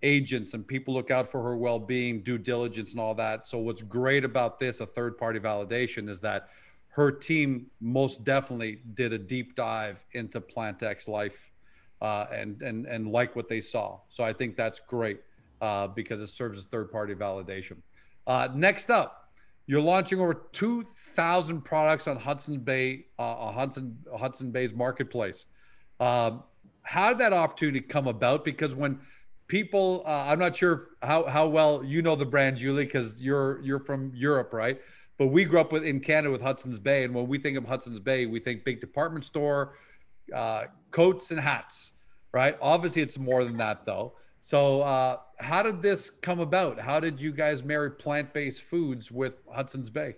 agents 0.01 0.53
and 0.53 0.65
people 0.65 0.93
look 0.93 1.11
out 1.11 1.27
for 1.27 1.43
her 1.43 1.57
well-being, 1.57 2.21
due 2.21 2.37
diligence, 2.37 2.91
and 2.91 2.99
all 2.99 3.15
that. 3.15 3.45
So 3.45 3.57
what's 3.57 3.81
great 3.81 4.23
about 4.23 4.59
this, 4.59 4.79
a 4.79 4.85
third-party 4.85 5.39
validation, 5.39 6.09
is 6.09 6.21
that 6.21 6.49
her 6.89 7.11
team 7.11 7.67
most 7.81 8.23
definitely 8.23 8.81
did 8.93 9.13
a 9.13 9.17
deep 9.17 9.55
dive 9.55 10.03
into 10.13 10.41
PlantX 10.41 11.07
life 11.07 11.51
uh, 12.01 12.25
and 12.31 12.61
and 12.61 12.85
and 12.85 13.11
like 13.11 13.35
what 13.35 13.47
they 13.47 13.61
saw. 13.61 13.99
So 14.09 14.23
I 14.23 14.33
think 14.33 14.55
that's 14.55 14.79
great 14.79 15.19
uh, 15.61 15.87
because 15.87 16.21
it 16.21 16.27
serves 16.27 16.57
as 16.57 16.65
third-party 16.65 17.15
validation. 17.15 17.77
Uh, 18.25 18.49
next 18.53 18.89
up, 18.89 19.29
you're 19.67 19.81
launching 19.81 20.19
over 20.19 20.47
2,000 20.51 21.61
products 21.61 22.07
on 22.07 22.17
Hudson 22.17 22.59
Bay, 22.59 23.05
uh, 23.17 23.51
Hudson 23.51 23.97
Hudson 24.17 24.51
Bay's 24.51 24.73
marketplace. 24.73 25.45
Um, 25.99 26.43
how 26.83 27.09
did 27.09 27.19
that 27.19 27.33
opportunity 27.33 27.81
come 27.81 28.07
about? 28.07 28.43
Because 28.43 28.73
when 28.75 28.99
people, 29.47 30.03
uh, 30.05 30.25
I'm 30.27 30.39
not 30.39 30.55
sure 30.55 30.89
how 31.01 31.25
how 31.25 31.47
well 31.47 31.83
you 31.83 32.01
know 32.01 32.15
the 32.15 32.25
brand, 32.25 32.57
Julie, 32.57 32.85
because 32.85 33.21
you're 33.21 33.61
you're 33.61 33.79
from 33.79 34.11
Europe, 34.15 34.53
right? 34.53 34.79
But 35.17 35.27
we 35.27 35.43
grew 35.43 35.59
up 35.59 35.73
with 35.73 35.83
in 35.83 35.99
Canada 35.99 36.31
with 36.31 36.41
Hudson's 36.41 36.79
Bay, 36.79 37.03
and 37.03 37.13
when 37.13 37.27
we 37.27 37.37
think 37.37 37.57
of 37.57 37.65
Hudson's 37.65 37.99
Bay, 37.99 38.25
we 38.25 38.39
think 38.39 38.63
big 38.63 38.79
department 38.79 39.25
store, 39.25 39.75
uh, 40.33 40.65
coats 40.91 41.31
and 41.31 41.39
hats, 41.39 41.91
right? 42.33 42.57
Obviously, 42.61 43.01
it's 43.01 43.17
more 43.19 43.43
than 43.43 43.57
that, 43.57 43.85
though. 43.85 44.13
So, 44.39 44.81
uh, 44.81 45.17
how 45.39 45.61
did 45.61 45.81
this 45.81 46.09
come 46.09 46.39
about? 46.39 46.79
How 46.79 47.01
did 47.01 47.21
you 47.21 47.33
guys 47.33 47.63
marry 47.63 47.91
plant-based 47.91 48.61
foods 48.61 49.11
with 49.11 49.33
Hudson's 49.51 49.89
Bay? 49.89 50.15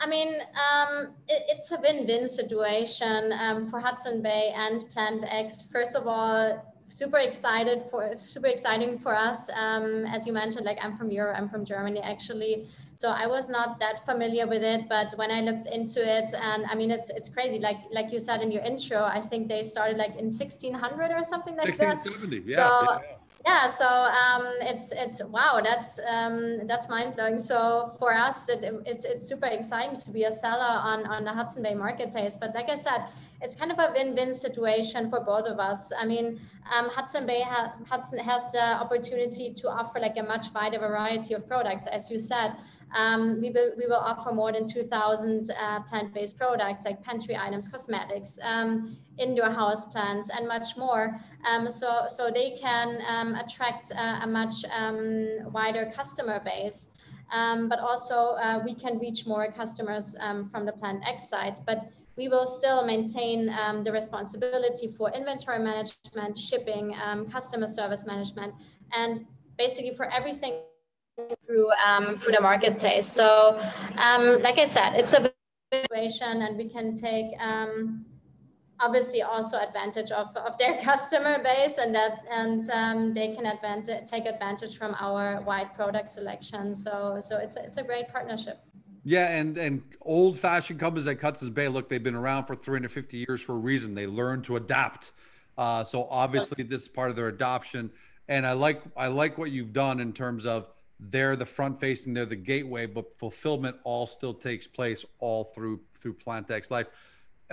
I 0.00 0.06
mean, 0.06 0.34
um, 0.68 1.14
it, 1.28 1.42
it's 1.48 1.70
a 1.72 1.80
win-win 1.80 2.26
situation 2.26 3.32
um, 3.38 3.70
for 3.70 3.80
Hudson 3.80 4.22
Bay 4.22 4.52
and 4.54 4.84
PlantX. 4.94 5.70
First 5.70 5.94
of 5.96 6.06
all, 6.06 6.74
super 6.88 7.18
excited 7.18 7.82
for 7.90 8.16
super 8.16 8.48
exciting 8.48 8.98
for 8.98 9.14
us. 9.14 9.50
Um, 9.50 10.04
as 10.06 10.26
you 10.26 10.32
mentioned, 10.32 10.66
like 10.66 10.78
I'm 10.82 10.94
from 10.96 11.10
Europe, 11.10 11.36
I'm 11.38 11.48
from 11.48 11.64
Germany 11.64 12.00
actually, 12.00 12.68
so 12.94 13.10
I 13.10 13.26
was 13.26 13.48
not 13.48 13.80
that 13.80 14.04
familiar 14.04 14.46
with 14.46 14.62
it. 14.62 14.88
But 14.88 15.16
when 15.16 15.30
I 15.30 15.40
looked 15.40 15.66
into 15.66 16.00
it, 16.00 16.30
and 16.34 16.66
I 16.66 16.74
mean, 16.74 16.90
it's 16.90 17.10
it's 17.10 17.28
crazy. 17.28 17.58
Like 17.58 17.78
like 17.90 18.12
you 18.12 18.20
said 18.20 18.42
in 18.42 18.50
your 18.50 18.62
intro, 18.62 19.02
I 19.02 19.20
think 19.20 19.48
they 19.48 19.62
started 19.62 19.96
like 19.96 20.16
in 20.16 20.26
1600 20.26 21.10
or 21.10 21.22
something 21.22 21.56
like 21.56 21.78
1670, 21.78 22.40
that. 22.40 22.48
Yeah, 22.48 22.56
so, 22.56 22.98
yeah 23.02 23.13
yeah 23.44 23.66
so 23.66 23.86
um, 23.86 24.46
it's 24.60 24.92
it's 24.92 25.22
wow 25.24 25.60
that's 25.62 26.00
um, 26.10 26.66
that's 26.66 26.88
mind-blowing. 26.88 27.38
So 27.38 27.92
for 27.98 28.14
us 28.14 28.48
it, 28.48 28.64
it's 28.86 29.04
it's 29.04 29.26
super 29.26 29.46
exciting 29.46 29.96
to 29.96 30.10
be 30.10 30.24
a 30.24 30.32
seller 30.32 30.74
on 30.90 31.06
on 31.06 31.24
the 31.24 31.32
hudson 31.32 31.62
bay 31.62 31.74
marketplace. 31.74 32.36
But 32.36 32.54
like 32.54 32.68
i 32.70 32.74
said 32.74 33.06
it's 33.42 33.54
kind 33.54 33.70
of 33.70 33.78
a 33.78 33.92
win-win 33.92 34.32
situation 34.32 35.10
for 35.10 35.20
both 35.20 35.46
of 35.46 35.58
us. 35.60 35.92
I 35.98 36.06
mean 36.06 36.40
um, 36.74 36.88
hudson 36.88 37.26
bay 37.26 37.42
ha- 37.42 37.74
has 37.90 38.52
the 38.52 38.64
opportunity 38.82 39.52
to 39.52 39.68
offer 39.68 40.00
like 40.00 40.16
a 40.16 40.22
much 40.22 40.46
wider 40.54 40.78
variety 40.78 41.34
of 41.34 41.46
products 41.46 41.86
as 41.86 42.10
you 42.10 42.18
said 42.18 42.56
um, 42.94 43.40
we, 43.40 43.50
will, 43.50 43.72
we 43.76 43.86
will 43.86 43.96
offer 43.96 44.32
more 44.32 44.52
than 44.52 44.66
2,000 44.66 45.50
uh, 45.50 45.80
plant-based 45.80 46.38
products 46.38 46.84
like 46.84 47.02
pantry 47.02 47.36
items, 47.36 47.68
cosmetics, 47.68 48.38
um, 48.42 48.96
indoor 49.18 49.50
house 49.50 49.86
plants, 49.86 50.30
and 50.30 50.46
much 50.46 50.76
more. 50.76 51.18
Um, 51.48 51.68
so, 51.68 52.06
so 52.08 52.30
they 52.30 52.56
can 52.56 52.98
um, 53.08 53.34
attract 53.34 53.92
uh, 53.92 54.20
a 54.22 54.26
much 54.26 54.64
um, 54.72 55.52
wider 55.52 55.90
customer 55.94 56.40
base. 56.44 56.94
Um, 57.32 57.68
but 57.68 57.80
also 57.80 58.36
uh, 58.36 58.60
we 58.64 58.74
can 58.74 58.98
reach 58.98 59.26
more 59.26 59.50
customers 59.50 60.14
from 60.50 60.64
the 60.66 60.72
PlantX 60.72 61.20
side. 61.20 61.58
But 61.66 61.82
we 62.16 62.28
will 62.28 62.46
still 62.46 62.84
maintain 62.84 63.50
um, 63.50 63.82
the 63.82 63.90
responsibility 63.90 64.86
for 64.86 65.10
inventory 65.10 65.58
management, 65.58 66.38
shipping, 66.38 66.94
um, 67.02 67.28
customer 67.28 67.66
service 67.66 68.06
management, 68.06 68.54
and 68.92 69.26
basically 69.58 69.92
for 69.94 70.12
everything 70.12 70.60
through 71.46 71.70
um, 71.86 72.16
through 72.16 72.32
the 72.32 72.40
marketplace. 72.40 73.06
So, 73.06 73.60
um, 73.98 74.42
like 74.42 74.58
I 74.58 74.64
said, 74.64 74.94
it's 74.94 75.12
a 75.12 75.32
situation, 75.72 76.42
and 76.42 76.56
we 76.56 76.68
can 76.68 76.94
take 76.94 77.26
um, 77.40 78.04
obviously 78.80 79.22
also 79.22 79.58
advantage 79.58 80.10
of, 80.10 80.36
of 80.36 80.56
their 80.58 80.80
customer 80.84 81.42
base, 81.42 81.78
and 81.78 81.94
that 81.94 82.24
and 82.30 82.68
um, 82.70 83.14
they 83.14 83.34
can 83.34 83.46
advantage 83.46 84.10
take 84.10 84.26
advantage 84.26 84.76
from 84.76 84.94
our 84.98 85.40
wide 85.42 85.74
product 85.74 86.08
selection. 86.08 86.74
So, 86.74 87.18
so 87.20 87.38
it's 87.38 87.56
a, 87.56 87.64
it's 87.64 87.76
a 87.76 87.84
great 87.84 88.08
partnership. 88.08 88.58
Yeah, 89.04 89.28
and 89.28 89.56
and 89.58 89.82
old 90.00 90.38
fashioned 90.38 90.80
companies 90.80 91.06
like 91.06 91.20
Hudson's 91.20 91.50
Bay, 91.50 91.68
look, 91.68 91.88
they've 91.88 92.02
been 92.02 92.14
around 92.14 92.46
for 92.46 92.54
350 92.54 93.18
years 93.18 93.40
for 93.40 93.52
a 93.52 93.58
reason. 93.58 93.94
They 93.94 94.06
learned 94.06 94.44
to 94.44 94.56
adapt. 94.56 95.12
Uh, 95.56 95.84
so 95.84 96.08
obviously, 96.10 96.64
this 96.64 96.82
is 96.82 96.88
part 96.88 97.10
of 97.10 97.16
their 97.16 97.28
adoption. 97.28 97.90
And 98.26 98.46
I 98.46 98.54
like 98.54 98.82
I 98.96 99.08
like 99.08 99.36
what 99.38 99.52
you've 99.52 99.74
done 99.74 100.00
in 100.00 100.12
terms 100.12 100.46
of 100.46 100.73
they're 101.00 101.36
the 101.36 101.46
front 101.46 101.80
facing, 101.80 102.14
they're 102.14 102.26
the 102.26 102.36
gateway, 102.36 102.86
but 102.86 103.18
fulfillment 103.18 103.76
all 103.84 104.06
still 104.06 104.34
takes 104.34 104.66
place 104.66 105.04
all 105.18 105.44
through 105.44 105.80
through 105.98 106.14
PlantX 106.14 106.70
Life. 106.70 106.86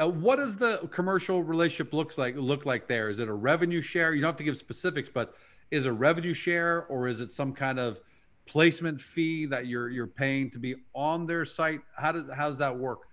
Uh, 0.01 0.09
what 0.09 0.37
does 0.37 0.55
the 0.55 0.87
commercial 0.91 1.43
relationship 1.43 1.93
looks 1.93 2.17
like 2.17 2.35
look 2.35 2.65
like 2.65 2.87
there? 2.87 3.09
Is 3.09 3.19
it 3.19 3.27
a 3.27 3.33
revenue 3.33 3.81
share? 3.81 4.13
You 4.13 4.21
don't 4.21 4.29
have 4.29 4.37
to 4.37 4.43
give 4.43 4.57
specifics, 4.57 5.09
but 5.09 5.35
is 5.69 5.85
a 5.85 5.91
revenue 5.91 6.33
share 6.33 6.85
or 6.85 7.07
is 7.07 7.19
it 7.19 7.31
some 7.33 7.53
kind 7.53 7.79
of 7.79 7.99
placement 8.45 8.99
fee 9.01 9.45
that 9.45 9.67
you're 9.67 9.89
you're 9.89 10.07
paying 10.07 10.49
to 10.51 10.59
be 10.59 10.75
on 10.93 11.25
their 11.25 11.45
site? 11.45 11.81
How 11.97 12.11
does 12.11 12.23
how 12.33 12.47
does 12.47 12.57
that 12.59 12.77
work? 12.77 13.07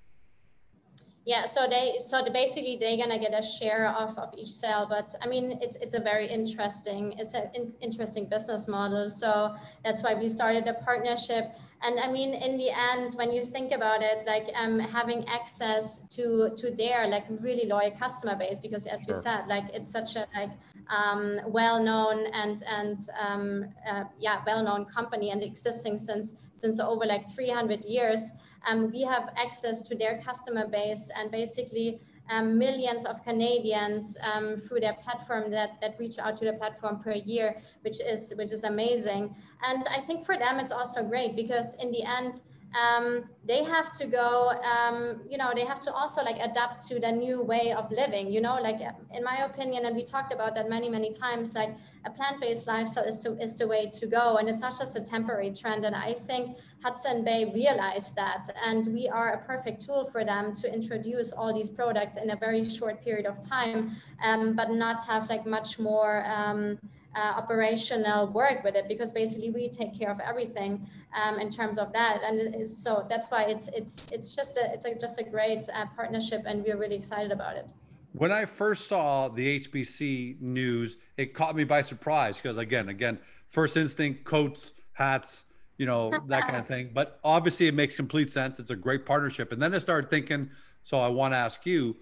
Yeah, 1.29 1.45
so 1.45 1.67
they 1.69 1.99
so 2.01 2.23
they 2.25 2.31
basically 2.31 2.79
they're 2.81 2.97
gonna 2.97 3.19
get 3.19 3.39
a 3.39 3.43
share 3.43 3.95
of, 3.95 4.19
of 4.19 4.33
each 4.39 4.51
sale, 4.51 4.87
but 4.89 5.15
I 5.21 5.27
mean 5.29 5.59
it's 5.61 5.77
it's 5.77 5.93
a 5.93 6.01
very 6.01 6.27
interesting 6.27 7.13
it's 7.19 7.35
an 7.35 7.51
in, 7.53 7.75
interesting 7.83 8.25
business 8.31 8.67
model. 8.67 9.11
So 9.11 9.55
that's 9.85 10.03
why 10.03 10.15
we 10.15 10.31
started 10.31 10.67
a 10.67 10.73
partnership. 10.73 11.53
And 11.83 12.01
I 12.01 12.11
mean, 12.11 12.33
in 12.33 12.57
the 12.57 12.71
end, 12.71 13.13
when 13.13 13.31
you 13.31 13.45
think 13.45 13.73
about 13.73 14.03
it, 14.03 14.27
like 14.27 14.49
um, 14.55 14.79
having 14.79 15.29
access 15.29 16.09
to 16.17 16.49
to 16.57 16.71
their 16.71 17.07
like 17.07 17.27
really 17.29 17.67
loyal 17.67 17.91
customer 17.91 18.35
base, 18.35 18.59
because 18.59 18.87
as 18.87 19.05
sure. 19.05 19.15
we 19.15 19.21
said, 19.21 19.47
like 19.49 19.65
it's 19.75 19.91
such 19.91 20.17
a 20.17 20.27
like 20.35 20.53
um, 20.91 21.41
well-known 21.47 22.27
and 22.33 22.63
and 22.67 22.99
um, 23.21 23.67
uh, 23.91 24.05
yeah 24.19 24.43
well-known 24.47 24.85
company 24.87 25.31
and 25.31 25.43
existing 25.43 25.99
since 25.99 26.37
since 26.55 26.81
over 26.81 27.05
like 27.07 27.29
300 27.31 27.85
years 27.85 28.33
um, 28.67 28.91
we 28.91 29.03
have 29.03 29.31
access 29.37 29.87
to 29.89 29.95
their 29.95 30.21
customer 30.23 30.67
base 30.67 31.11
and 31.17 31.31
basically 31.31 32.01
um, 32.31 32.59
millions 32.59 33.07
of 33.07 33.25
Canadians 33.25 34.19
um, 34.33 34.57
through 34.57 34.81
their 34.81 34.95
platform 34.95 35.51
that, 35.51 35.81
that 35.81 35.99
reach 35.99 36.19
out 36.19 36.37
to 36.39 36.45
the 36.45 36.53
platform 36.53 37.01
per 37.03 37.13
year, 37.13 37.57
which 37.83 38.01
is 38.01 38.33
which 38.37 38.53
is 38.53 38.65
amazing. 38.65 39.35
And 39.63 39.85
I 39.91 40.01
think 40.01 40.27
for 40.27 40.37
them 40.37 40.59
it's 40.59 40.73
also 40.73 41.03
great 41.09 41.37
because 41.37 41.77
in 41.83 41.91
the 41.91 42.03
end, 42.03 42.41
um, 42.77 43.25
they 43.47 43.65
have 43.65 43.91
to 43.93 44.07
go 44.07 44.51
um, 44.63 45.23
you 45.29 45.39
know 45.39 45.53
they 45.55 45.65
have 45.65 45.81
to 45.81 45.93
also 45.93 46.23
like 46.23 46.37
adapt 46.41 46.87
to 46.89 47.01
the 47.01 47.11
new 47.11 47.43
way 47.43 47.73
of 47.73 47.91
living 47.91 48.31
you 48.31 48.41
know? 48.41 48.59
Like 48.61 48.81
in 49.15 49.25
my 49.25 49.39
opinion 49.45 49.87
and 49.87 49.97
we 49.97 50.03
talked 50.03 50.33
about 50.33 50.55
that 50.55 50.69
many 50.69 50.89
many 50.89 51.13
times 51.13 51.55
like 51.55 51.71
a 52.05 52.11
plant-based 52.11 52.67
lifestyle 52.67 53.05
is, 53.05 53.19
to, 53.21 53.37
is 53.43 53.59
the 53.59 53.67
way 53.67 53.91
to 53.93 54.07
go 54.07 54.37
and 54.37 54.49
it's 54.49 54.61
not 54.61 54.73
just 54.79 54.97
a 54.97 55.05
temporary 55.05 55.53
trend 55.53 55.85
and 55.85 55.97
i 55.97 56.13
think 56.13 56.57
hudson 56.83 57.25
bay 57.25 57.51
realized 57.55 58.15
that 58.15 58.49
and 58.65 58.87
we 58.93 59.09
are 59.09 59.33
a 59.33 59.39
perfect 59.39 59.85
tool 59.85 60.05
for 60.05 60.25
them 60.25 60.53
to 60.53 60.73
introduce 60.73 61.33
all 61.33 61.53
these 61.53 61.69
products 61.69 62.17
in 62.17 62.31
a 62.31 62.37
very 62.37 62.65
short 62.65 63.03
period 63.03 63.27
of 63.27 63.41
time 63.41 63.91
um, 64.23 64.55
but 64.55 64.71
not 64.71 65.05
have 65.07 65.29
like 65.29 65.45
much 65.45 65.79
more 65.79 66.25
um, 66.27 66.79
uh, 67.17 67.35
operational 67.37 68.29
work 68.29 68.63
with 68.65 68.75
it 68.75 68.87
because 68.89 69.13
basically 69.13 69.51
we 69.51 69.69
take 69.69 69.99
care 69.99 70.11
of 70.11 70.21
everything 70.21 70.87
um, 71.21 71.39
in 71.39 71.51
terms 71.51 71.79
of 71.79 71.93
that. 71.93 72.21
And 72.23 72.67
so 72.69 73.07
that's 73.09 73.31
why 73.31 73.45
it's 73.45 73.69
it's 73.69 74.13
it's 74.13 74.35
just 74.35 74.57
a 74.57 74.73
it's 74.73 74.85
a, 74.85 74.95
just 74.95 75.21
a 75.21 75.25
great 75.25 75.69
uh, 75.75 75.87
partnership 75.97 76.43
and 76.47 76.63
we're 76.63 76.77
really 76.77 76.97
excited 76.97 77.33
about 77.33 77.57
it. 77.57 77.67
When 78.13 78.33
i 78.33 78.45
first 78.45 78.89
saw 78.89 79.29
the 79.29 79.61
hbc 79.61 80.41
news 80.41 80.97
it 81.19 81.35
caught 81.35 81.55
me 81.55 81.65
by 81.65 81.83
surprise 81.83 82.41
because 82.41 82.57
again 82.57 82.89
again 82.89 83.19
first 83.51 83.77
instinct 83.77 84.25
coats 84.25 84.73
hats 84.93 85.45
you 85.77 85.87
know 85.87 86.11
that 86.27 86.43
kind 86.43 86.57
of 86.57 86.67
thing. 86.73 86.91
But 86.93 87.21
obviously 87.25 87.69
it 87.69 87.75
makes 87.75 87.95
complete 87.95 88.31
sense. 88.31 88.59
It's 88.59 88.71
a 88.71 88.77
great 88.77 89.07
partnership. 89.07 89.53
And 89.53 89.63
then 89.63 89.75
i 89.75 89.79
started 89.79 90.11
thinking 90.11 90.51
so 90.85 90.99
i 90.99 91.09
want 91.09 91.33
to 91.33 91.37
ask 91.37 91.67
you 91.67 91.97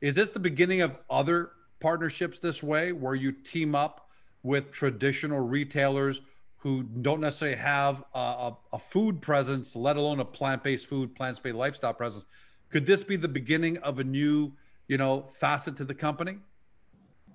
is 0.00 0.14
this 0.14 0.30
the 0.30 0.38
beginning 0.38 0.82
of 0.82 0.96
other 1.08 1.52
partnerships 1.80 2.38
this 2.38 2.62
way 2.62 2.92
where 2.92 3.14
you 3.14 3.32
team 3.32 3.74
up 3.74 4.05
with 4.46 4.70
traditional 4.70 5.40
retailers 5.40 6.20
who 6.56 6.84
don't 7.02 7.20
necessarily 7.20 7.56
have 7.56 8.04
a, 8.14 8.18
a, 8.18 8.56
a 8.72 8.78
food 8.78 9.20
presence, 9.20 9.76
let 9.76 9.96
alone 9.96 10.20
a 10.20 10.24
plant-based 10.24 10.86
food, 10.86 11.14
plant-based 11.14 11.56
lifestyle 11.56 11.92
presence. 11.92 12.24
Could 12.70 12.86
this 12.86 13.02
be 13.02 13.16
the 13.16 13.28
beginning 13.28 13.76
of 13.78 13.98
a 13.98 14.04
new, 14.04 14.52
you 14.88 14.98
know, 14.98 15.22
facet 15.22 15.76
to 15.76 15.84
the 15.84 15.94
company? 15.94 16.38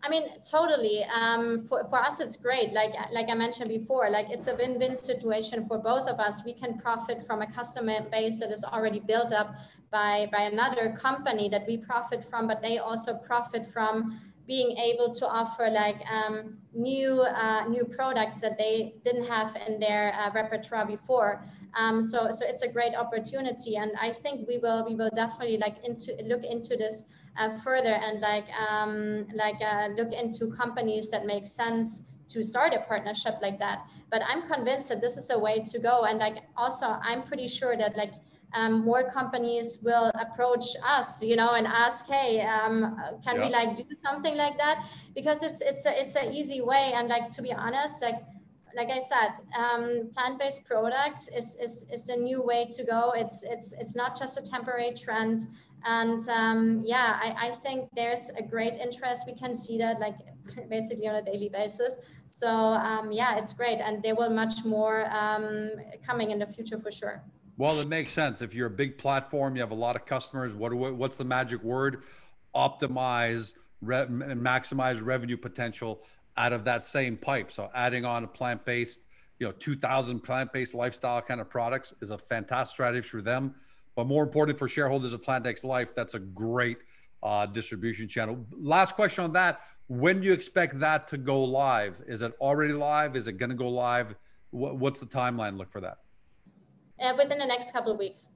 I 0.03 0.10
mean, 0.10 0.24
totally. 0.41 1.03
Um, 1.03 1.62
for, 1.62 1.88
for 1.88 2.00
us, 2.00 2.20
it's 2.20 2.36
great. 2.36 2.74
Like 2.74 2.94
like 3.13 3.30
I 3.30 3.36
mentioned 3.36 3.70
before, 3.70 4.10
like 4.10 4.27
it's 4.32 4.48
a 4.48 4.56
win-win 4.56 4.96
situation 4.96 5.68
for 5.68 5.77
both 5.77 6.08
of 6.08 6.20
us. 6.20 6.44
We 6.44 6.53
can 6.53 6.80
profit 6.80 7.22
from 7.22 7.44
a 7.44 7.51
customer 7.51 8.01
base 8.10 8.39
that 8.39 8.51
is 8.51 8.63
already 8.63 9.00
built 9.00 9.32
up 9.32 9.53
by 9.91 10.27
by 10.32 10.41
another 10.53 10.98
company 11.00 11.50
that 11.50 11.68
we 11.68 11.77
profit 11.77 12.25
from, 12.25 12.48
but 12.48 12.63
they 12.63 12.80
also 12.80 13.15
profit 13.20 13.63
from 13.63 14.20
being 14.51 14.75
able 14.75 15.10
to 15.10 15.25
offer 15.25 15.70
like 15.70 16.00
um, 16.12 16.58
new 16.74 17.22
uh, 17.22 17.63
new 17.70 17.86
products 17.86 18.41
that 18.41 18.58
they 18.58 18.96
didn't 19.01 19.24
have 19.24 19.55
in 19.65 19.79
their 19.79 20.13
uh, 20.20 20.29
repertoire 20.34 20.86
before. 20.86 21.31
Um, 21.79 22.03
so 22.12 22.29
so 22.38 22.41
it's 22.51 22.62
a 22.62 22.72
great 22.77 22.93
opportunity, 23.03 23.77
and 23.77 23.91
I 24.08 24.12
think 24.12 24.36
we 24.51 24.58
will 24.58 24.84
we 24.89 24.93
will 25.00 25.13
definitely 25.15 25.58
like 25.58 25.77
into 25.88 26.10
look 26.31 26.43
into 26.43 26.75
this 26.75 26.96
uh, 27.39 27.50
further 27.63 27.96
and 28.05 28.20
like 28.20 28.48
um, 28.67 29.25
like 29.43 29.60
uh, 29.72 29.88
look 30.00 30.12
into 30.12 30.51
companies 30.51 31.10
that 31.12 31.25
make 31.25 31.46
sense 31.48 32.12
to 32.34 32.43
start 32.43 32.74
a 32.74 32.81
partnership 32.91 33.36
like 33.41 33.58
that. 33.60 33.77
But 34.12 34.22
I'm 34.27 34.41
convinced 34.53 34.89
that 34.89 35.00
this 35.00 35.15
is 35.15 35.29
a 35.29 35.39
way 35.39 35.63
to 35.72 35.79
go, 35.79 36.03
and 36.03 36.20
like 36.20 36.43
also 36.58 36.88
I'm 37.10 37.24
pretty 37.24 37.48
sure 37.48 37.77
that 37.77 37.96
like 37.96 38.12
um, 38.53 38.84
more 38.84 39.10
companies 39.10 39.81
will 39.84 40.12
approach 40.15 40.65
us, 40.86 41.24
you 41.24 41.36
know, 41.36 41.53
and 41.53 41.67
ask, 41.67 42.08
"Hey, 42.08 42.41
um, 42.41 42.98
can 43.24 43.36
yeah. 43.36 43.46
we 43.46 43.50
like 43.50 43.75
do 43.75 43.84
something 44.03 44.36
like 44.38 44.58
that?" 44.58 44.86
Because 45.15 45.43
it's 45.43 45.62
it's 45.62 45.86
a 45.86 46.01
it's 46.01 46.15
an 46.15 46.34
easy 46.34 46.62
way, 46.62 46.93
and 46.96 47.08
like 47.08 47.29
to 47.31 47.41
be 47.41 47.53
honest, 47.53 48.01
like 48.01 48.22
like 48.75 48.89
I 48.89 49.00
said, 49.00 49.31
um, 49.58 50.10
plant-based 50.13 50.65
products 50.65 51.27
is, 51.29 51.58
is 51.62 51.86
is 51.91 52.08
the 52.08 52.15
new 52.15 52.41
way 52.41 52.67
to 52.72 52.84
go. 52.84 53.12
It's 53.15 53.43
it's 53.43 53.74
it's 53.74 53.96
not 53.96 54.17
just 54.17 54.38
a 54.38 54.41
temporary 54.41 54.93
trend, 54.93 55.39
and 55.86 56.22
um, 56.29 56.81
yeah, 56.84 57.20
I, 57.22 57.48
I 57.48 57.51
think 57.51 57.89
there's 57.96 58.31
a 58.38 58.43
great 58.43 58.77
interest. 58.77 59.25
We 59.27 59.34
can 59.34 59.53
see 59.53 59.77
that 59.79 60.00
like 60.00 60.17
basically 60.70 61.08
on 61.08 61.15
a 61.15 61.22
daily 61.22 61.50
basis. 61.50 62.00
So 62.27 62.50
um, 62.50 63.12
yeah, 63.12 63.38
it's 63.38 63.53
great, 63.53 63.79
and 63.79 64.03
there 64.03 64.15
will 64.15 64.29
much 64.29 64.65
more 64.65 65.05
um, 65.13 65.72
coming 66.05 66.31
in 66.31 66.39
the 66.39 66.48
future 66.48 66.77
for 66.77 66.91
sure. 66.91 67.24
Well, 67.62 67.80
it 67.80 67.88
makes 67.88 68.12
sense. 68.12 68.41
If 68.41 68.56
you're 68.56 68.65
a 68.65 68.72
big 68.72 68.98
platform, 68.98 69.56
you 69.56 69.62
have 69.62 69.70
a 69.70 69.75
lot 69.75 69.96
of 69.96 70.03
customers. 70.03 70.56
What 70.56 70.74
what's 70.74 71.18
the 71.18 71.24
magic 71.24 71.62
word? 71.62 72.01
Optimize 72.56 73.53
re- 73.82 74.08
maximize 74.08 75.00
revenue 75.00 75.38
potential 75.38 76.01
out 76.38 76.53
of 76.53 76.65
that 76.65 76.84
same 76.84 77.15
pipe. 77.15 77.51
So 77.51 77.70
adding 77.75 78.03
on 78.03 78.24
a 78.24 78.27
plant-based, 78.27 79.01
you 79.38 79.46
know, 79.46 79.51
2,000 79.51 80.22
plant-based 80.22 80.74
lifestyle 80.74 81.22
kind 81.22 81.39
of 81.39 81.51
products 81.51 81.94
is 82.01 82.10
a 82.10 82.18
fantastic 82.18 82.74
strategy 82.74 83.08
for 83.08 83.22
them. 83.22 83.53
But 83.96 84.08
more 84.08 84.24
important 84.24 84.58
for 84.58 84.68
shareholders 84.68 85.13
of 85.13 85.22
PlantX 85.22 85.63
Life, 85.63 85.94
that's 85.94 86.15
a 86.15 86.20
great 86.20 86.80
uh, 87.22 87.46
distribution 87.46 88.08
channel. 88.08 88.44
Last 88.53 88.96
question 88.96 89.24
on 89.24 89.34
that: 89.34 89.62
When 89.88 90.22
do 90.22 90.25
you 90.25 90.34
expect 90.34 90.80
that 90.80 91.08
to 91.10 91.18
go 91.20 91.44
live? 91.44 92.01
Is 92.08 92.24
it 92.24 92.34
already 92.41 92.74
live? 92.74 93.15
Is 93.15 93.27
it 93.27 93.34
going 93.34 93.51
to 93.51 93.56
go 93.56 93.70
live? 93.70 94.15
What's 94.50 95.00
the 95.00 95.06
timeline 95.06 95.60
look 95.60 95.72
for 95.72 95.82
that? 95.82 96.00
Uh, 97.01 97.13
within 97.17 97.39
the 97.39 97.46
next 97.46 97.72
couple 97.74 97.91
of 97.91 97.98
weeks. 97.98 98.29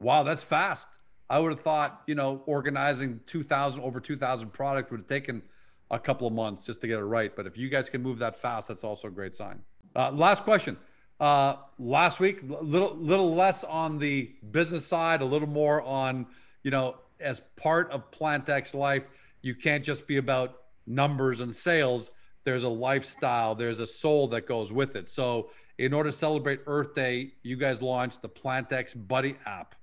Wow, 0.00 0.22
that's 0.22 0.42
fast. 0.42 0.88
I 1.28 1.38
would 1.38 1.50
have 1.50 1.60
thought, 1.60 2.02
you 2.06 2.14
know, 2.14 2.42
organizing 2.46 3.20
2,000 3.26 3.82
over 3.82 4.00
2,000 4.00 4.50
product 4.52 4.90
would 4.90 5.00
have 5.00 5.06
taken 5.06 5.42
a 5.90 5.98
couple 5.98 6.26
of 6.26 6.32
months 6.32 6.64
just 6.64 6.80
to 6.80 6.86
get 6.86 6.98
it 6.98 7.04
right. 7.04 7.34
But 7.34 7.46
if 7.46 7.58
you 7.58 7.68
guys 7.68 7.90
can 7.90 8.02
move 8.02 8.18
that 8.18 8.36
fast, 8.36 8.68
that's 8.68 8.84
also 8.84 9.08
a 9.08 9.10
great 9.10 9.34
sign. 9.34 9.60
Uh, 9.94 10.12
last 10.12 10.44
question. 10.44 10.76
Uh, 11.18 11.56
last 11.78 12.20
week, 12.20 12.40
little 12.42 12.94
little 12.96 13.34
less 13.34 13.64
on 13.64 13.98
the 13.98 14.30
business 14.50 14.86
side, 14.86 15.22
a 15.22 15.24
little 15.24 15.48
more 15.48 15.80
on, 15.82 16.26
you 16.62 16.70
know, 16.70 16.96
as 17.20 17.40
part 17.56 17.90
of 17.90 18.10
PlantX 18.10 18.74
life, 18.74 19.08
you 19.40 19.54
can't 19.54 19.82
just 19.82 20.06
be 20.06 20.18
about 20.18 20.62
numbers 20.86 21.40
and 21.40 21.54
sales. 21.54 22.10
There's 22.44 22.64
a 22.64 22.68
lifestyle, 22.68 23.54
there's 23.54 23.80
a 23.80 23.86
soul 23.86 24.28
that 24.28 24.46
goes 24.46 24.72
with 24.72 24.94
it. 24.94 25.08
So 25.08 25.50
in 25.78 25.92
order 25.92 26.10
to 26.10 26.16
celebrate 26.16 26.60
Earth 26.66 26.94
Day, 26.94 27.32
you 27.42 27.56
guys 27.56 27.82
launched 27.82 28.22
the 28.22 28.28
PlantX 28.28 28.94
Buddy 29.08 29.36
app, 29.44 29.74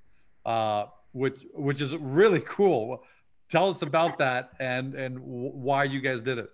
uh, 0.46 0.86
which 1.12 1.46
which 1.54 1.82
is 1.82 1.96
really 1.96 2.42
cool. 2.42 3.04
Tell 3.50 3.70
us 3.70 3.82
about 3.82 4.18
that 4.18 4.52
and 4.60 4.96
and 4.96 5.20
why 5.20 5.84
you 5.84 6.02
guys 6.02 6.22
did 6.22 6.40
it. 6.40 6.50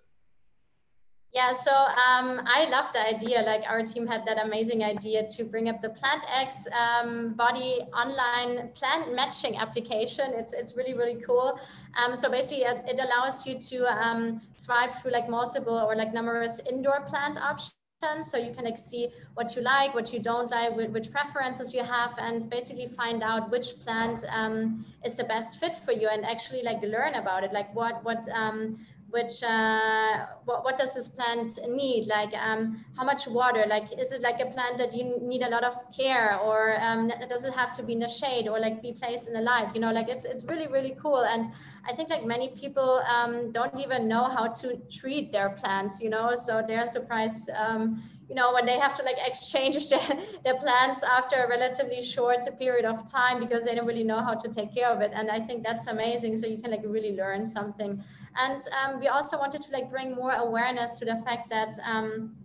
Yeah, 1.31 1.51
so 1.51 1.71
um, 1.71 2.41
I 2.47 2.67
love 2.69 2.91
the 2.91 3.05
idea. 3.05 3.43
Like 3.43 3.61
our 3.69 3.83
team 3.83 4.07
had 4.07 4.25
that 4.25 4.43
amazing 4.43 4.83
idea 4.83 5.27
to 5.27 5.43
bring 5.43 5.69
up 5.69 5.79
the 5.79 5.89
PlantX 5.89 6.65
um, 6.73 7.35
body 7.35 7.81
online 7.95 8.69
plant 8.73 9.15
matching 9.15 9.55
application. 9.55 10.31
It's 10.33 10.53
it's 10.53 10.75
really 10.75 10.95
really 10.95 11.21
cool. 11.21 11.59
Um, 11.95 12.15
so 12.15 12.29
basically, 12.29 12.63
it, 12.63 12.83
it 12.87 12.99
allows 12.99 13.45
you 13.45 13.59
to 13.59 14.05
um, 14.05 14.41
swipe 14.57 14.95
through 14.95 15.11
like 15.11 15.29
multiple 15.29 15.77
or 15.77 15.95
like 15.95 16.13
numerous 16.13 16.59
indoor 16.67 17.01
plant 17.01 17.37
options 17.37 17.78
so 18.21 18.37
you 18.37 18.53
can 18.53 18.63
like 18.63 18.77
see 18.77 19.09
what 19.33 19.55
you 19.55 19.61
like 19.61 19.93
what 19.93 20.13
you 20.13 20.19
don't 20.19 20.49
like 20.51 20.73
which 20.75 21.11
preferences 21.11 21.73
you 21.73 21.83
have 21.83 22.13
and 22.17 22.49
basically 22.49 22.85
find 22.85 23.21
out 23.21 23.51
which 23.51 23.79
plant 23.81 24.23
um, 24.31 24.85
is 25.03 25.17
the 25.17 25.23
best 25.25 25.59
fit 25.59 25.77
for 25.77 25.91
you 25.91 26.07
and 26.07 26.25
actually 26.25 26.63
like 26.63 26.81
learn 26.81 27.15
about 27.15 27.43
it. 27.43 27.51
Like 27.51 27.73
what 27.75 28.03
what 28.03 28.27
um, 28.33 28.79
which 29.11 29.43
uh, 29.43 30.25
what, 30.45 30.63
what 30.63 30.77
does 30.77 30.95
this 30.95 31.09
plant 31.09 31.57
need? 31.67 32.07
Like 32.07 32.33
um, 32.33 32.83
how 32.97 33.03
much 33.03 33.27
water? 33.27 33.65
Like 33.67 33.97
is 33.97 34.11
it 34.11 34.21
like 34.21 34.39
a 34.39 34.45
plant 34.47 34.77
that 34.77 34.95
you 34.95 35.17
need 35.21 35.41
a 35.41 35.49
lot 35.49 35.63
of 35.63 35.75
care 35.95 36.37
or 36.39 36.79
um, 36.81 37.11
does 37.27 37.45
it 37.45 37.53
have 37.53 37.71
to 37.73 37.83
be 37.83 37.93
in 37.93 37.99
the 37.99 38.07
shade 38.07 38.47
or 38.47 38.59
like 38.59 38.81
be 38.81 38.93
placed 38.93 39.27
in 39.27 39.33
the 39.33 39.41
light? 39.41 39.73
You 39.73 39.81
know 39.81 39.91
like 39.91 40.09
it's 40.09 40.25
it's 40.25 40.43
really 40.45 40.67
really 40.67 40.95
cool. 41.01 41.23
And 41.25 41.47
i 41.87 41.93
think 41.95 42.09
like 42.09 42.25
many 42.25 42.49
people 42.49 43.01
um, 43.09 43.51
don't 43.51 43.79
even 43.79 44.07
know 44.07 44.25
how 44.25 44.47
to 44.47 44.77
treat 44.91 45.31
their 45.31 45.51
plants 45.51 46.01
you 46.01 46.09
know? 46.09 46.35
So 46.35 46.63
they're 46.65 46.85
surprised 46.85 47.49
um, 47.57 48.01
you 48.29 48.35
know 48.35 48.53
when 48.53 48.65
they 48.65 48.77
have 48.77 48.93
to 48.93 49.03
like 49.03 49.17
exchange 49.25 49.89
their, 49.93 50.07
their 50.43 50.57
plants 50.59 51.03
after 51.03 51.37
a 51.43 51.49
relatively 51.49 52.01
short 52.01 52.45
period 52.59 52.85
of 52.85 53.11
time 53.11 53.39
because 53.39 53.65
they 53.65 53.73
don't 53.73 53.87
really 53.87 54.03
know 54.03 54.21
how 54.21 54.35
to 54.35 54.47
take 54.47 54.73
care 54.73 54.89
of 54.89 55.01
it. 55.01 55.11
And 55.13 55.31
i 55.31 55.39
think 55.39 55.63
that's 55.63 55.87
amazing. 55.87 56.37
So 56.37 56.45
you 56.47 56.59
can 56.61 56.71
like 56.71 56.83
really 56.85 57.15
learn 57.15 57.45
something. 57.45 58.03
And 58.37 58.61
um, 58.77 58.99
we 58.99 59.07
also 59.07 59.37
wanted 59.37 59.61
to 59.63 59.71
like 59.71 59.89
bring 59.89 60.15
more 60.15 60.33
awareness 60.33 60.99
to 60.99 61.05
the 61.05 61.17
fact 61.25 61.49
that 61.49 61.73
um, 61.83 62.35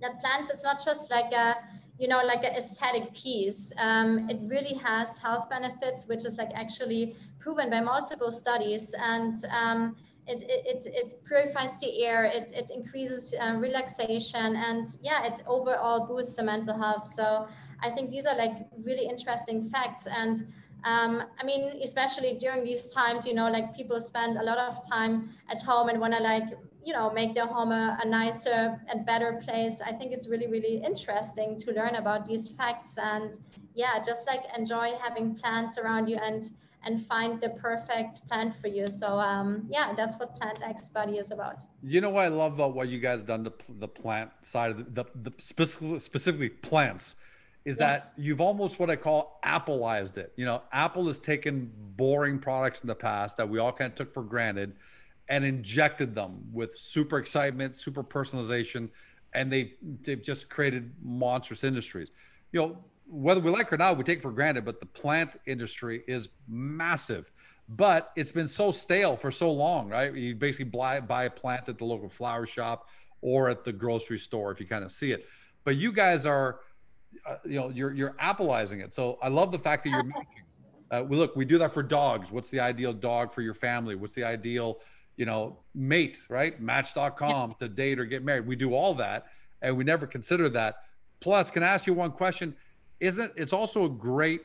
that 0.00 0.18
plants 0.20 0.50
it's 0.50 0.64
not 0.64 0.82
just 0.82 1.10
like 1.10 1.32
a 1.32 1.54
you 1.98 2.08
know 2.08 2.22
like 2.24 2.42
an 2.44 2.54
aesthetic 2.56 3.14
piece. 3.14 3.72
Um, 3.78 4.28
it 4.30 4.38
really 4.42 4.74
has 4.74 5.18
health 5.18 5.50
benefits 5.50 6.08
which 6.08 6.24
is 6.24 6.38
like 6.38 6.50
actually 6.54 7.14
proven 7.38 7.70
by 7.70 7.80
multiple 7.80 8.30
studies. 8.30 8.94
And 8.98 9.34
um, 9.52 9.96
it, 10.26 10.42
it, 10.42 10.86
it 10.86 11.14
purifies 11.26 11.78
the 11.80 12.04
air, 12.04 12.24
it, 12.24 12.52
it 12.54 12.70
increases 12.74 13.34
uh, 13.40 13.54
relaxation, 13.56 14.56
and 14.56 14.86
yeah, 15.02 15.24
it 15.24 15.40
overall 15.46 16.06
boosts 16.06 16.36
the 16.36 16.42
mental 16.42 16.76
health. 16.76 17.06
So 17.06 17.46
I 17.82 17.90
think 17.90 18.10
these 18.10 18.26
are 18.26 18.36
like 18.36 18.68
really 18.82 19.06
interesting 19.06 19.68
facts. 19.68 20.06
And 20.06 20.38
um, 20.84 21.22
I 21.40 21.44
mean, 21.44 21.80
especially 21.82 22.36
during 22.38 22.64
these 22.64 22.92
times, 22.92 23.26
you 23.26 23.34
know, 23.34 23.48
like 23.50 23.74
people 23.74 24.00
spend 24.00 24.36
a 24.36 24.42
lot 24.42 24.58
of 24.58 24.86
time 24.88 25.30
at 25.48 25.60
home 25.62 25.88
and 25.88 26.00
want 26.00 26.14
to 26.14 26.22
like, 26.22 26.44
you 26.84 26.92
know, 26.92 27.12
make 27.12 27.34
their 27.34 27.46
home 27.46 27.72
a, 27.72 27.98
a 28.02 28.08
nicer 28.08 28.80
and 28.88 29.04
better 29.04 29.40
place. 29.44 29.80
I 29.80 29.92
think 29.92 30.12
it's 30.12 30.28
really, 30.28 30.46
really 30.46 30.82
interesting 30.84 31.58
to 31.58 31.72
learn 31.72 31.96
about 31.96 32.24
these 32.24 32.48
facts 32.48 32.98
and 32.98 33.38
yeah, 33.74 34.00
just 34.04 34.26
like 34.26 34.42
enjoy 34.56 34.92
having 35.00 35.34
plants 35.34 35.78
around 35.78 36.08
you 36.08 36.16
and 36.16 36.50
and 36.86 37.04
find 37.04 37.40
the 37.40 37.50
perfect 37.50 38.26
plant 38.28 38.54
for 38.54 38.68
you. 38.68 38.88
So 38.88 39.18
um, 39.18 39.66
yeah, 39.68 39.92
that's 39.94 40.18
what 40.18 40.38
PlantX 40.40 40.92
Buddy 40.92 41.18
is 41.18 41.32
about. 41.32 41.64
You 41.82 42.00
know 42.00 42.10
what 42.10 42.24
I 42.24 42.28
love 42.28 42.54
about 42.54 42.74
what 42.74 42.88
you 42.88 42.98
guys 42.98 43.22
done 43.22 43.44
to 43.44 43.52
the 43.78 43.88
plant 43.88 44.30
side 44.42 44.70
of 44.70 44.94
the, 44.94 45.04
the, 45.04 45.30
the 45.30 45.32
specifically, 45.38 45.98
specifically 45.98 46.48
plants 46.48 47.16
is 47.64 47.76
yeah. 47.78 47.86
that 47.86 48.12
you've 48.16 48.40
almost 48.40 48.78
what 48.78 48.88
I 48.88 48.96
call 48.96 49.40
Appleized 49.42 50.16
it. 50.16 50.32
You 50.36 50.44
know, 50.44 50.62
Apple 50.72 51.08
has 51.08 51.18
taken 51.18 51.70
boring 51.96 52.38
products 52.38 52.82
in 52.82 52.86
the 52.86 52.94
past 52.94 53.36
that 53.36 53.48
we 53.48 53.58
all 53.58 53.72
kind 53.72 53.90
of 53.90 53.96
took 53.96 54.14
for 54.14 54.22
granted 54.22 54.72
and 55.28 55.44
injected 55.44 56.14
them 56.14 56.40
with 56.52 56.78
super 56.78 57.18
excitement, 57.18 57.74
super 57.74 58.04
personalization, 58.04 58.88
and 59.34 59.52
they 59.52 59.74
they've 60.02 60.22
just 60.22 60.48
created 60.48 60.92
monstrous 61.02 61.64
industries. 61.64 62.10
You 62.52 62.60
know, 62.60 62.78
whether 63.08 63.40
we 63.40 63.50
like 63.50 63.66
it 63.68 63.72
or 63.74 63.76
not, 63.76 63.96
we 63.96 64.04
take 64.04 64.20
for 64.20 64.32
granted, 64.32 64.64
but 64.64 64.80
the 64.80 64.86
plant 64.86 65.36
industry 65.46 66.02
is 66.06 66.28
massive. 66.48 67.30
But 67.68 68.12
it's 68.16 68.32
been 68.32 68.46
so 68.46 68.70
stale 68.70 69.16
for 69.16 69.30
so 69.30 69.50
long, 69.50 69.88
right? 69.88 70.14
You 70.14 70.34
basically 70.34 70.70
buy, 70.70 71.00
buy 71.00 71.24
a 71.24 71.30
plant 71.30 71.68
at 71.68 71.78
the 71.78 71.84
local 71.84 72.08
flower 72.08 72.46
shop 72.46 72.88
or 73.20 73.48
at 73.48 73.64
the 73.64 73.72
grocery 73.72 74.18
store 74.18 74.52
if 74.52 74.60
you 74.60 74.66
kind 74.66 74.84
of 74.84 74.92
see 74.92 75.12
it. 75.12 75.26
But 75.64 75.76
you 75.76 75.90
guys 75.90 76.26
are, 76.26 76.60
uh, 77.26 77.36
you 77.44 77.58
know, 77.58 77.70
you're 77.70 77.92
you're 77.92 78.14
Appleizing 78.20 78.80
it. 78.80 78.94
So 78.94 79.18
I 79.20 79.28
love 79.28 79.50
the 79.50 79.58
fact 79.58 79.84
that 79.84 79.90
you're 79.90 80.02
making. 80.04 80.24
Uh, 80.90 81.02
we 81.02 81.16
look, 81.16 81.34
we 81.34 81.44
do 81.44 81.58
that 81.58 81.74
for 81.74 81.82
dogs. 81.82 82.30
What's 82.30 82.50
the 82.50 82.60
ideal 82.60 82.92
dog 82.92 83.32
for 83.32 83.42
your 83.42 83.54
family? 83.54 83.96
What's 83.96 84.14
the 84.14 84.22
ideal, 84.22 84.78
you 85.16 85.26
know, 85.26 85.58
mate, 85.74 86.24
right? 86.28 86.60
Match.com 86.60 87.56
to 87.58 87.68
date 87.68 87.98
or 87.98 88.04
get 88.04 88.24
married. 88.24 88.46
We 88.46 88.54
do 88.54 88.74
all 88.74 88.94
that, 88.94 89.26
and 89.62 89.76
we 89.76 89.82
never 89.82 90.06
consider 90.06 90.48
that. 90.50 90.76
Plus, 91.18 91.50
can 91.50 91.64
I 91.64 91.68
ask 91.68 91.88
you 91.88 91.94
one 91.94 92.12
question? 92.12 92.54
Isn't 93.00 93.32
it's 93.36 93.52
also 93.52 93.84
a 93.84 93.88
great 93.88 94.42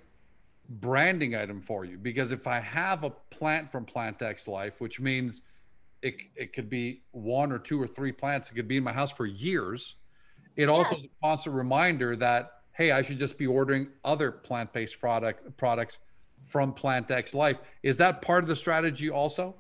branding 0.70 1.36
item 1.36 1.62
for 1.62 1.86
you 1.86 1.98
because 1.98 2.32
if 2.32 2.48
I 2.48 2.60
have 2.60 3.04
a 3.04 3.10
plant 3.10 3.72
from 3.72 3.86
PlantX 3.86 4.48
Life, 4.48 4.80
which 4.80 5.00
means 5.00 5.42
it, 6.02 6.16
it 6.36 6.54
could 6.54 6.70
be 6.70 7.04
one 7.12 7.52
or 7.52 7.60
two 7.60 7.82
or 7.82 7.88
three 7.88 8.12
plants, 8.12 8.50
it 8.50 8.56
could 8.56 8.68
be 8.68 8.78
in 8.78 8.84
my 8.84 8.94
house 8.94 9.12
for 9.12 9.26
years. 9.26 9.96
It 10.56 10.68
yeah. 10.68 10.74
also 10.74 10.96
is 10.96 11.06
a 11.06 11.10
constant 11.22 11.56
reminder 11.56 12.16
that 12.18 12.52
hey, 12.74 12.92
I 12.92 13.02
should 13.02 13.18
just 13.18 13.38
be 13.38 13.48
ordering 13.48 13.88
other 14.06 14.32
plant-based 14.32 15.00
product 15.00 15.56
products 15.58 16.00
from 16.46 16.74
PlantX 16.74 17.34
Life. 17.34 17.58
Is 17.84 17.98
that 17.98 18.22
part 18.22 18.44
of 18.44 18.48
the 18.48 18.56
strategy 18.56 19.10
also? 19.10 19.56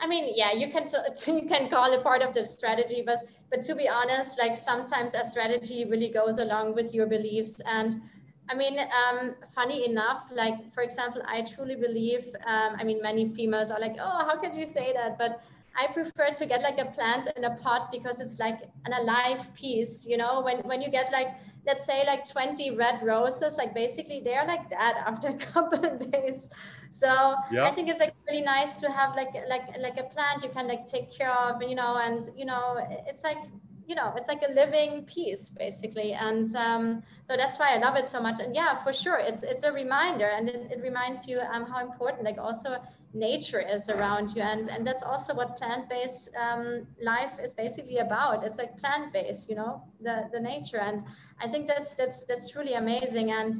I 0.00 0.06
mean, 0.06 0.32
yeah, 0.34 0.52
you 0.52 0.70
can 0.70 0.86
you 1.26 1.48
can 1.48 1.68
call 1.68 1.92
it 1.92 2.02
part 2.02 2.22
of 2.22 2.32
the 2.32 2.44
strategy, 2.44 3.02
but 3.04 3.18
but 3.50 3.62
to 3.62 3.74
be 3.74 3.88
honest, 3.88 4.38
like 4.38 4.56
sometimes 4.56 5.14
a 5.14 5.24
strategy 5.24 5.84
really 5.84 6.08
goes 6.10 6.38
along 6.38 6.74
with 6.74 6.94
your 6.94 7.06
beliefs. 7.06 7.60
And 7.66 8.00
I 8.48 8.54
mean, 8.54 8.78
um, 8.78 9.34
funny 9.54 9.88
enough, 9.88 10.24
like 10.32 10.72
for 10.72 10.82
example, 10.82 11.22
I 11.26 11.42
truly 11.42 11.76
believe. 11.76 12.26
Um, 12.46 12.76
I 12.78 12.84
mean, 12.84 13.00
many 13.02 13.28
females 13.28 13.70
are 13.70 13.80
like, 13.80 13.96
oh, 14.00 14.24
how 14.26 14.36
could 14.36 14.56
you 14.56 14.66
say 14.66 14.92
that? 14.94 15.18
But 15.18 15.42
I 15.76 15.86
prefer 15.92 16.30
to 16.30 16.46
get 16.46 16.62
like 16.62 16.78
a 16.78 16.86
plant 16.86 17.28
in 17.36 17.44
a 17.44 17.54
pot 17.56 17.92
because 17.92 18.20
it's 18.20 18.38
like 18.38 18.62
an 18.86 18.92
alive 18.92 19.54
piece. 19.54 20.06
You 20.08 20.16
know, 20.16 20.40
when 20.40 20.58
when 20.60 20.80
you 20.80 20.90
get 20.90 21.12
like 21.12 21.28
let's 21.66 21.84
say 21.84 22.04
like 22.06 22.28
20 22.28 22.76
red 22.76 23.00
roses 23.02 23.56
like 23.58 23.74
basically 23.74 24.20
they're 24.24 24.46
like 24.46 24.68
dead 24.68 24.94
after 25.06 25.28
a 25.28 25.34
couple 25.34 25.84
of 25.84 26.10
days. 26.10 26.50
So 26.90 27.34
yeah. 27.52 27.64
i 27.64 27.70
think 27.70 27.88
it's 27.88 28.00
like 28.00 28.14
really 28.28 28.42
nice 28.42 28.80
to 28.80 28.90
have 28.90 29.14
like 29.14 29.32
like 29.48 29.66
like 29.78 29.98
a 29.98 30.04
plant 30.04 30.42
you 30.42 30.50
can 30.50 30.66
like 30.66 30.84
take 30.86 31.12
care 31.12 31.32
of 31.32 31.62
you 31.62 31.74
know 31.74 31.98
and 31.98 32.28
you 32.36 32.44
know 32.44 32.84
it's 33.06 33.22
like 33.22 33.38
you 33.86 33.96
know 33.96 34.14
it's 34.16 34.28
like 34.28 34.42
a 34.48 34.52
living 34.52 35.04
piece 35.04 35.50
basically. 35.50 36.12
And 36.12 36.54
um, 36.54 37.02
so 37.24 37.36
that's 37.36 37.58
why 37.58 37.74
i 37.74 37.78
love 37.78 37.96
it 37.96 38.06
so 38.06 38.22
much. 38.22 38.38
And 38.40 38.54
yeah 38.54 38.74
for 38.74 38.92
sure 38.92 39.18
it's 39.18 39.42
it's 39.42 39.64
a 39.64 39.72
reminder 39.72 40.30
and 40.36 40.48
it, 40.48 40.70
it 40.74 40.80
reminds 40.82 41.28
you 41.28 41.40
um, 41.52 41.64
how 41.66 41.80
important 41.80 42.22
like 42.24 42.38
also 42.38 42.70
nature 43.12 43.60
is 43.60 43.88
around 43.88 44.34
you. 44.36 44.42
And 44.42 44.68
and 44.68 44.86
that's 44.86 45.02
also 45.02 45.34
what 45.34 45.56
plant-based 45.56 46.30
um, 46.36 46.86
life 47.02 47.38
is 47.42 47.54
basically 47.54 47.98
about. 47.98 48.44
It's 48.44 48.58
like 48.58 48.78
plant-based 48.78 49.48
you 49.48 49.56
know 49.56 49.82
the 50.00 50.28
the 50.32 50.40
nature. 50.40 50.78
And 50.78 51.04
i 51.40 51.48
think 51.48 51.66
that's 51.66 51.94
that's 51.94 52.24
that's 52.24 52.56
really 52.56 52.74
amazing. 52.74 53.32
And 53.32 53.54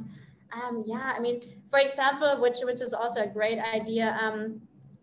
um, 0.53 0.83
yeah 0.85 1.13
i 1.15 1.19
mean 1.19 1.41
for 1.69 1.79
example 1.79 2.41
which 2.41 2.57
which 2.63 2.81
is 2.81 2.93
also 2.93 3.23
a 3.23 3.27
great 3.27 3.59
idea 3.59 4.17
um, 4.21 4.61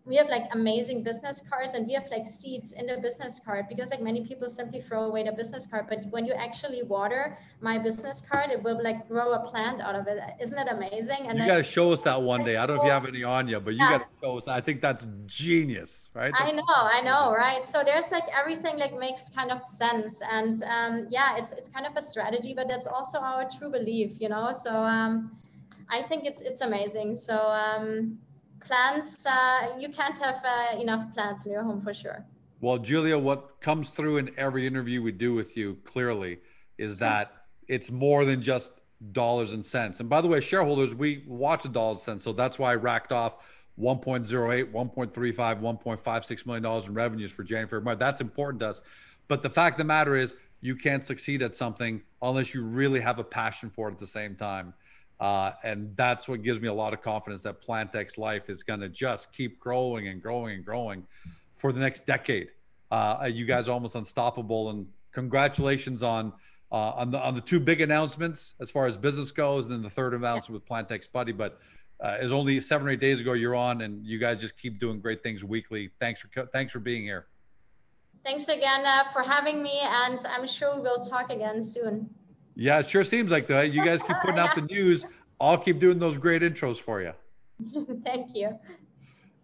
we 0.09 0.17
have 0.17 0.29
like 0.29 0.45
amazing 0.53 1.03
business 1.03 1.43
cards 1.49 1.75
and 1.75 1.87
we 1.87 1.93
have 1.93 2.07
like 2.11 2.27
seeds 2.27 2.73
in 2.73 2.87
the 2.87 2.97
business 2.97 3.39
card 3.39 3.67
because 3.69 3.91
like 3.91 4.01
many 4.01 4.25
people 4.25 4.49
simply 4.49 4.81
throw 4.81 5.03
away 5.05 5.23
the 5.23 5.33
business 5.33 5.67
card. 5.67 5.87
But 5.87 6.07
when 6.11 6.25
you 6.25 6.33
actually 6.33 6.83
water 6.83 7.37
my 7.61 7.77
business 7.77 8.23
card 8.23 8.51
it 8.51 8.63
will 8.63 8.83
like 8.83 9.07
grow 9.07 9.35
a 9.35 9.41
plant 9.41 9.83
out 9.83 9.95
of 9.95 10.07
it. 10.07 10.19
Isn't 10.41 10.59
it 10.59 10.69
amazing? 10.73 11.27
And 11.29 11.39
you 11.39 11.45
got 11.45 11.59
to 11.59 11.63
show 11.63 11.93
us 11.93 12.01
that 12.03 12.21
one 12.21 12.43
day. 12.43 12.57
I 12.57 12.67
don't 12.67 12.77
know 12.77 12.83
if 12.83 12.87
you 12.87 12.93
have 12.93 13.05
any 13.07 13.23
on 13.23 13.49
you 13.49 13.61
but 13.61 13.75
you 13.75 13.81
yeah. 13.81 13.99
got 13.99 13.99
to 13.99 14.27
show 14.27 14.39
us. 14.39 14.49
I 14.49 14.63
think 14.63 14.81
that's 14.81 15.07
genius 15.27 16.09
right? 16.15 16.33
That's 16.39 16.53
i 16.53 16.57
know 16.57 16.65
i 16.69 17.01
know 17.03 17.33
right? 17.33 17.63
So 17.63 17.85
there's 17.85 18.11
like 18.11 18.25
everything 18.35 18.79
like 18.79 18.95
makes 18.95 19.29
kind 19.29 19.51
of 19.51 19.67
sense. 19.67 20.23
And 20.23 20.63
um, 20.63 21.07
yeah 21.11 21.37
it's 21.37 21.53
it's 21.53 21.69
kind 21.69 21.87
of 21.87 21.95
a 21.97 22.03
strategy 22.03 22.55
but 22.55 22.67
that's 22.67 22.87
also 22.87 23.19
our 23.19 23.47
true 23.49 23.71
belief 23.71 24.17
you 24.21 24.31
know? 24.31 24.53
So 24.53 24.73
um, 24.83 25.37
i 25.91 26.01
think 26.03 26.25
it's 26.25 26.41
it's 26.41 26.63
amazing. 26.63 27.15
So 27.15 27.37
um, 27.37 28.19
plants, 28.69 29.27
uh, 29.27 29.75
you 29.79 29.89
can't 29.89 30.19
have 30.19 30.45
uh, 30.45 30.79
enough 30.79 31.13
plants 31.15 31.47
in 31.47 31.53
your 31.53 31.63
home 31.63 31.81
for 31.81 31.95
sure. 31.95 32.25
Well, 32.61 32.79
Julia, 32.79 33.19
what 33.19 33.61
comes 33.61 33.89
through 33.89 34.19
in 34.19 34.31
every 34.37 34.67
interview 34.67 35.03
we 35.03 35.13
do 35.13 35.35
with 35.35 35.57
you 35.57 35.79
clearly 35.85 36.39
is 36.77 36.97
that 36.99 37.33
it's 37.69 37.91
more 37.91 38.25
than 38.25 38.43
just 38.43 38.73
dollars 39.13 39.53
and 39.53 39.65
cents. 39.65 40.01
And 40.01 40.09
by 40.09 40.21
the 40.21 40.29
way, 40.29 40.41
shareholders, 40.41 40.95
we 40.95 41.25
watch 41.27 41.63
the 41.63 41.69
dollars 41.69 42.01
and 42.01 42.05
cents. 42.05 42.25
So 42.25 42.33
that's 42.33 42.59
why 42.59 42.73
I 42.73 42.75
racked 42.75 43.13
off 43.13 43.37
1.08, 43.81 44.73
1.35, 44.73 45.61
1.56 45.61 46.47
million 46.47 46.63
dollars 46.63 46.87
in 46.87 46.95
revenues 46.95 47.31
for 47.31 47.45
January, 47.45 47.69
February. 47.69 47.97
That's 47.97 48.21
important 48.21 48.61
to 48.61 48.69
us. 48.69 48.81
But 49.29 49.43
the 49.43 49.51
fact 49.51 49.75
of 49.75 49.79
the 49.79 49.85
matter 49.85 50.17
is, 50.17 50.35
you 50.61 50.75
can't 50.75 51.05
succeed 51.05 51.43
at 51.43 51.55
something 51.55 52.03
unless 52.21 52.53
you 52.53 52.65
really 52.65 53.01
have 53.01 53.21
a 53.21 53.25
passion 53.25 53.71
for 53.71 53.89
it 53.89 53.93
at 53.93 53.99
the 53.99 54.07
same 54.07 54.35
time. 54.35 54.75
Uh, 55.21 55.53
and 55.65 55.97
that's 55.97 56.29
what 56.29 56.43
gives 56.43 56.61
me 56.61 56.69
a 56.69 56.73
lot 56.73 56.93
of 56.93 57.03
confidence 57.03 57.43
that 57.43 57.61
PlantX 57.61 58.19
Life 58.19 58.49
is 58.49 58.63
going 58.63 58.81
to 58.81 58.89
just 58.89 59.33
keep 59.33 59.59
growing 59.59 60.09
and 60.09 60.23
growing 60.23 60.55
and 60.55 60.65
growing 60.65 61.07
for 61.57 61.73
the 61.73 61.81
next 61.81 62.07
decade. 62.07 62.51
Uh, 62.91 63.29
you 63.31 63.45
guys 63.45 63.69
are 63.69 63.73
almost 63.73 63.97
unstoppable, 63.97 64.71
and 64.71 64.87
congratulations 65.13 66.03
on 66.03 66.33
uh, 66.71 66.93
on 66.93 67.11
the 67.11 67.19
on 67.19 67.35
the 67.35 67.41
two 67.41 67.61
big 67.61 67.81
announcements 67.81 68.55
as 68.61 68.71
far 68.71 68.87
as 68.87 68.97
business 68.97 69.31
goes, 69.31 69.67
and 69.67 69.75
then 69.75 69.83
the 69.83 69.91
third 69.91 70.15
announcement 70.15 70.63
with 70.63 70.69
PlantX 70.69 71.11
Buddy. 71.11 71.33
But 71.33 71.61
uh, 72.01 72.19
it's 72.21 72.33
only 72.33 72.61
seven 72.61 72.87
or 72.87 72.91
eight 72.93 73.01
days 73.01 73.21
ago 73.21 73.33
you're 73.33 73.57
on, 73.57 73.83
and 73.83 74.07
you 74.07 74.19
guys 74.19 74.41
just 74.41 74.57
keep 74.57 74.79
doing 74.79 75.01
great 75.01 75.23
things 75.23 75.45
weekly. 75.45 75.91
Thanks 76.01 76.21
for 76.21 76.47
thanks 76.47 76.73
for 76.73 76.79
being 76.79 77.03
here. 77.03 77.27
Thanks 78.25 78.49
again 78.49 78.85
uh, 78.85 79.05
for 79.11 79.23
having 79.23 79.63
me, 79.63 79.81
and 79.83 80.19
I'm 80.29 80.47
sure 80.47 80.81
we'll 80.81 81.01
talk 81.01 81.31
again 81.31 81.63
soon. 81.63 82.11
Yeah, 82.61 82.81
it 82.81 82.89
sure 82.89 83.05
seems 83.05 83.31
like 83.31 83.47
that. 83.47 83.73
You 83.73 83.85
guys 83.85 84.03
keep 84.03 84.17
putting 84.21 84.41
out 84.41 84.57
the 84.57 84.63
news. 84.63 85.07
I'll 85.41 85.57
keep 85.57 85.79
doing 85.79 86.01
those 86.01 86.19
great 86.19 86.43
intros 86.43 86.81
for 86.81 87.01
you. 87.01 87.13
Thank 88.05 88.35
you. 88.35 88.59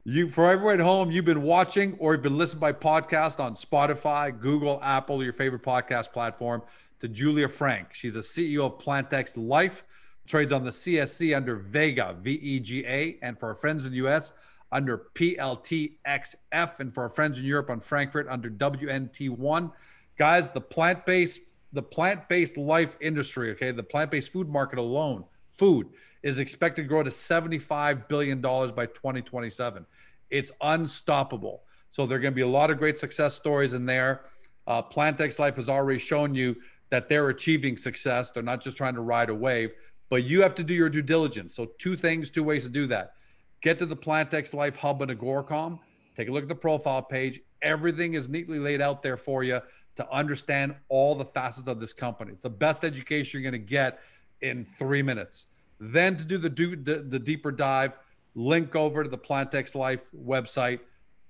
You 0.03 0.29
for 0.29 0.51
everyone 0.51 0.75
at 0.75 0.85
home, 0.85 1.13
you've 1.13 1.25
been 1.25 1.43
watching 1.43 1.97
or 2.01 2.15
you've 2.15 2.23
been 2.23 2.37
listening 2.37 2.59
by 2.59 2.73
podcast 2.73 3.39
on 3.39 3.55
Spotify, 3.55 4.37
Google, 4.37 4.81
Apple, 4.83 5.23
your 5.23 5.33
favorite 5.33 5.63
podcast 5.63 6.13
platform. 6.13 6.63
To 6.99 7.09
Julia 7.09 7.49
Frank, 7.49 7.95
she's 7.95 8.17
a 8.17 8.21
CEO 8.21 8.67
of 8.67 8.79
PlantX 8.79 9.37
Life, 9.37 9.85
trades 10.27 10.53
on 10.53 10.65
the 10.65 10.71
CSE 10.71 11.37
under 11.37 11.57
Vega, 11.57 12.17
V 12.21 12.33
E 12.33 12.59
G 12.59 12.85
A, 12.85 13.17
and 13.23 13.39
for 13.39 13.49
our 13.51 13.55
friends 13.55 13.85
in 13.85 13.93
the 13.93 13.99
US 14.09 14.33
under 14.73 15.07
PLTXF, 15.15 16.81
and 16.81 16.93
for 16.93 17.05
our 17.05 17.11
friends 17.11 17.39
in 17.39 17.45
Europe 17.45 17.71
on 17.71 17.79
Frankfurt 17.79 18.27
under 18.29 18.51
WNT1. 18.51 19.71
Guys, 20.19 20.51
the 20.51 20.61
plant 20.61 21.07
based 21.07 21.41
the 21.75 21.83
plant-based 21.83 22.57
life 22.57 22.97
industry, 23.01 23.51
okay, 23.51 23.73
the 23.73 23.83
plant-based 23.83 24.33
food 24.33 24.49
market 24.49 24.79
alone, 24.79 25.25
food 25.51 25.89
is 26.23 26.39
expected 26.39 26.83
to 26.83 26.89
grow 26.89 27.03
to 27.03 27.11
75 27.11 28.09
billion 28.09 28.41
dollars 28.41 28.73
by 28.73 28.87
2027. 28.87 29.85
It's 30.31 30.53
unstoppable. 30.63 31.65
So 31.91 32.07
there 32.07 32.17
are 32.17 32.21
going 32.21 32.33
to 32.33 32.37
be 32.37 32.43
a 32.43 32.47
lot 32.47 32.71
of 32.71 32.79
great 32.79 32.97
success 32.97 33.35
stories 33.35 33.75
in 33.75 33.87
there. 33.87 34.23
Uh, 34.67 34.83
PlantX 34.83 35.39
Life 35.39 35.57
has 35.57 35.69
already 35.69 35.99
shown 35.99 36.35
you 36.35 36.57
that 36.91 37.09
they're 37.09 37.29
achieving 37.29 37.77
success. 37.77 38.31
They're 38.31 38.43
not 38.43 38.63
just 38.63 38.77
trying 38.77 38.95
to 38.95 39.01
ride 39.01 39.29
a 39.29 39.35
wave, 39.35 39.73
but 40.11 40.25
you 40.25 40.41
have 40.43 40.55
to 40.55 40.65
do 40.65 40.75
your 40.75 40.89
due 40.89 41.03
diligence. 41.03 41.55
So 41.55 41.67
two 41.79 41.97
things, 41.97 42.31
two 42.31 42.45
ways 42.45 42.63
to 42.63 42.71
do 42.71 42.87
that. 42.87 43.15
Get 43.63 43.79
to 43.81 43.87
the 43.87 43.97
PlantX 43.97 44.55
Life 44.55 44.77
Hub 44.77 45.03
in 45.03 45.09
Agoracom. 45.09 45.79
Take 46.17 46.29
a 46.29 46.33
look 46.33 46.45
at 46.45 46.49
the 46.49 46.55
profile 46.55 47.03
page. 47.03 47.41
Everything 47.63 48.15
is 48.15 48.29
neatly 48.29 48.59
laid 48.59 48.81
out 48.81 49.03
there 49.03 49.17
for 49.17 49.43
you 49.43 49.61
to 49.97 50.11
understand 50.11 50.75
all 50.89 51.15
the 51.15 51.25
facets 51.25 51.69
of 51.69 51.81
this 51.81 51.93
company. 51.93 52.33
It's 52.33 52.43
the 52.43 52.51
best 52.51 52.85
education 52.85 53.41
you're 53.41 53.51
going 53.51 53.61
to 53.61 53.67
get 53.67 54.01
in 54.41 54.65
three 54.65 55.03
minutes. 55.03 55.47
Then 55.81 56.17
to 56.17 56.25
do 56.25 56.39
the, 56.39 56.51
do, 56.51 56.77
the, 56.77 56.99
the 56.99 57.19
deeper 57.19 57.53
dive, 57.53 57.93
link 58.35 58.75
over 58.75 59.05
to 59.05 59.09
the 59.09 59.19
PlantX 59.19 59.75
Life 59.75 60.11
website 60.17 60.81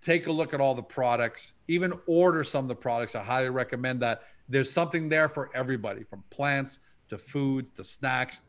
take 0.05 0.27
a 0.27 0.33
look 0.33 0.53
at 0.53 0.61
all 0.61 0.75
the 0.75 0.83
products, 0.83 1.55
even 1.67 1.93
order 2.07 2.45
some 2.45 2.67
of 2.67 2.69
the 2.69 2.75
products. 2.75 3.15
I 3.15 3.23
highly 3.23 3.49
recommend 3.49 4.01
that. 4.03 4.25
There's 4.51 4.71
something 4.71 5.09
there 5.09 5.29
for 5.29 5.49
everybody 5.57 6.03
from 6.03 6.23
plants 6.29 6.81
to 7.09 7.17
foods 7.17 7.71
to 7.73 7.85
snacks, 7.85 8.41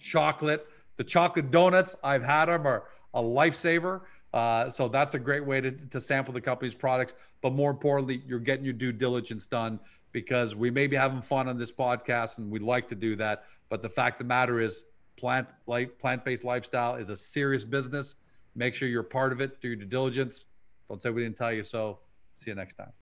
chocolate. 0.00 0.66
The 0.96 1.04
chocolate 1.04 1.52
donuts, 1.52 1.94
I've 2.02 2.24
had 2.24 2.46
them, 2.46 2.66
are 2.66 2.84
a 3.14 3.22
lifesaver. 3.22 4.00
Uh, 4.32 4.68
so 4.68 4.88
that's 4.88 5.14
a 5.14 5.18
great 5.20 5.46
way 5.46 5.60
to, 5.60 5.70
to 5.70 6.00
sample 6.00 6.34
the 6.34 6.40
company's 6.40 6.74
products. 6.74 7.14
But 7.44 7.52
more 7.52 7.70
importantly, 7.70 8.22
you're 8.26 8.38
getting 8.38 8.64
your 8.64 8.72
due 8.72 8.90
diligence 8.90 9.44
done 9.44 9.78
because 10.12 10.56
we 10.56 10.70
may 10.70 10.86
be 10.86 10.96
having 10.96 11.20
fun 11.20 11.46
on 11.46 11.58
this 11.58 11.70
podcast 11.70 12.38
and 12.38 12.50
we'd 12.50 12.62
like 12.62 12.88
to 12.88 12.94
do 12.94 13.16
that. 13.16 13.44
But 13.68 13.82
the 13.82 13.88
fact 13.90 14.18
of 14.18 14.26
the 14.26 14.28
matter 14.28 14.62
is, 14.62 14.84
plant 15.18 15.52
like 15.66 15.98
plant-based 15.98 16.42
lifestyle 16.42 16.94
is 16.94 17.10
a 17.10 17.16
serious 17.16 17.62
business. 17.62 18.14
Make 18.54 18.74
sure 18.74 18.88
you're 18.88 19.02
part 19.02 19.30
of 19.30 19.42
it. 19.42 19.60
Do 19.60 19.68
your 19.68 19.76
due 19.76 19.84
diligence 19.84 20.46
don't 20.88 21.02
say 21.02 21.10
we 21.10 21.22
didn't 21.22 21.36
tell 21.36 21.52
you 21.52 21.64
so. 21.64 21.98
See 22.34 22.50
you 22.50 22.54
next 22.54 22.76
time. 22.76 23.03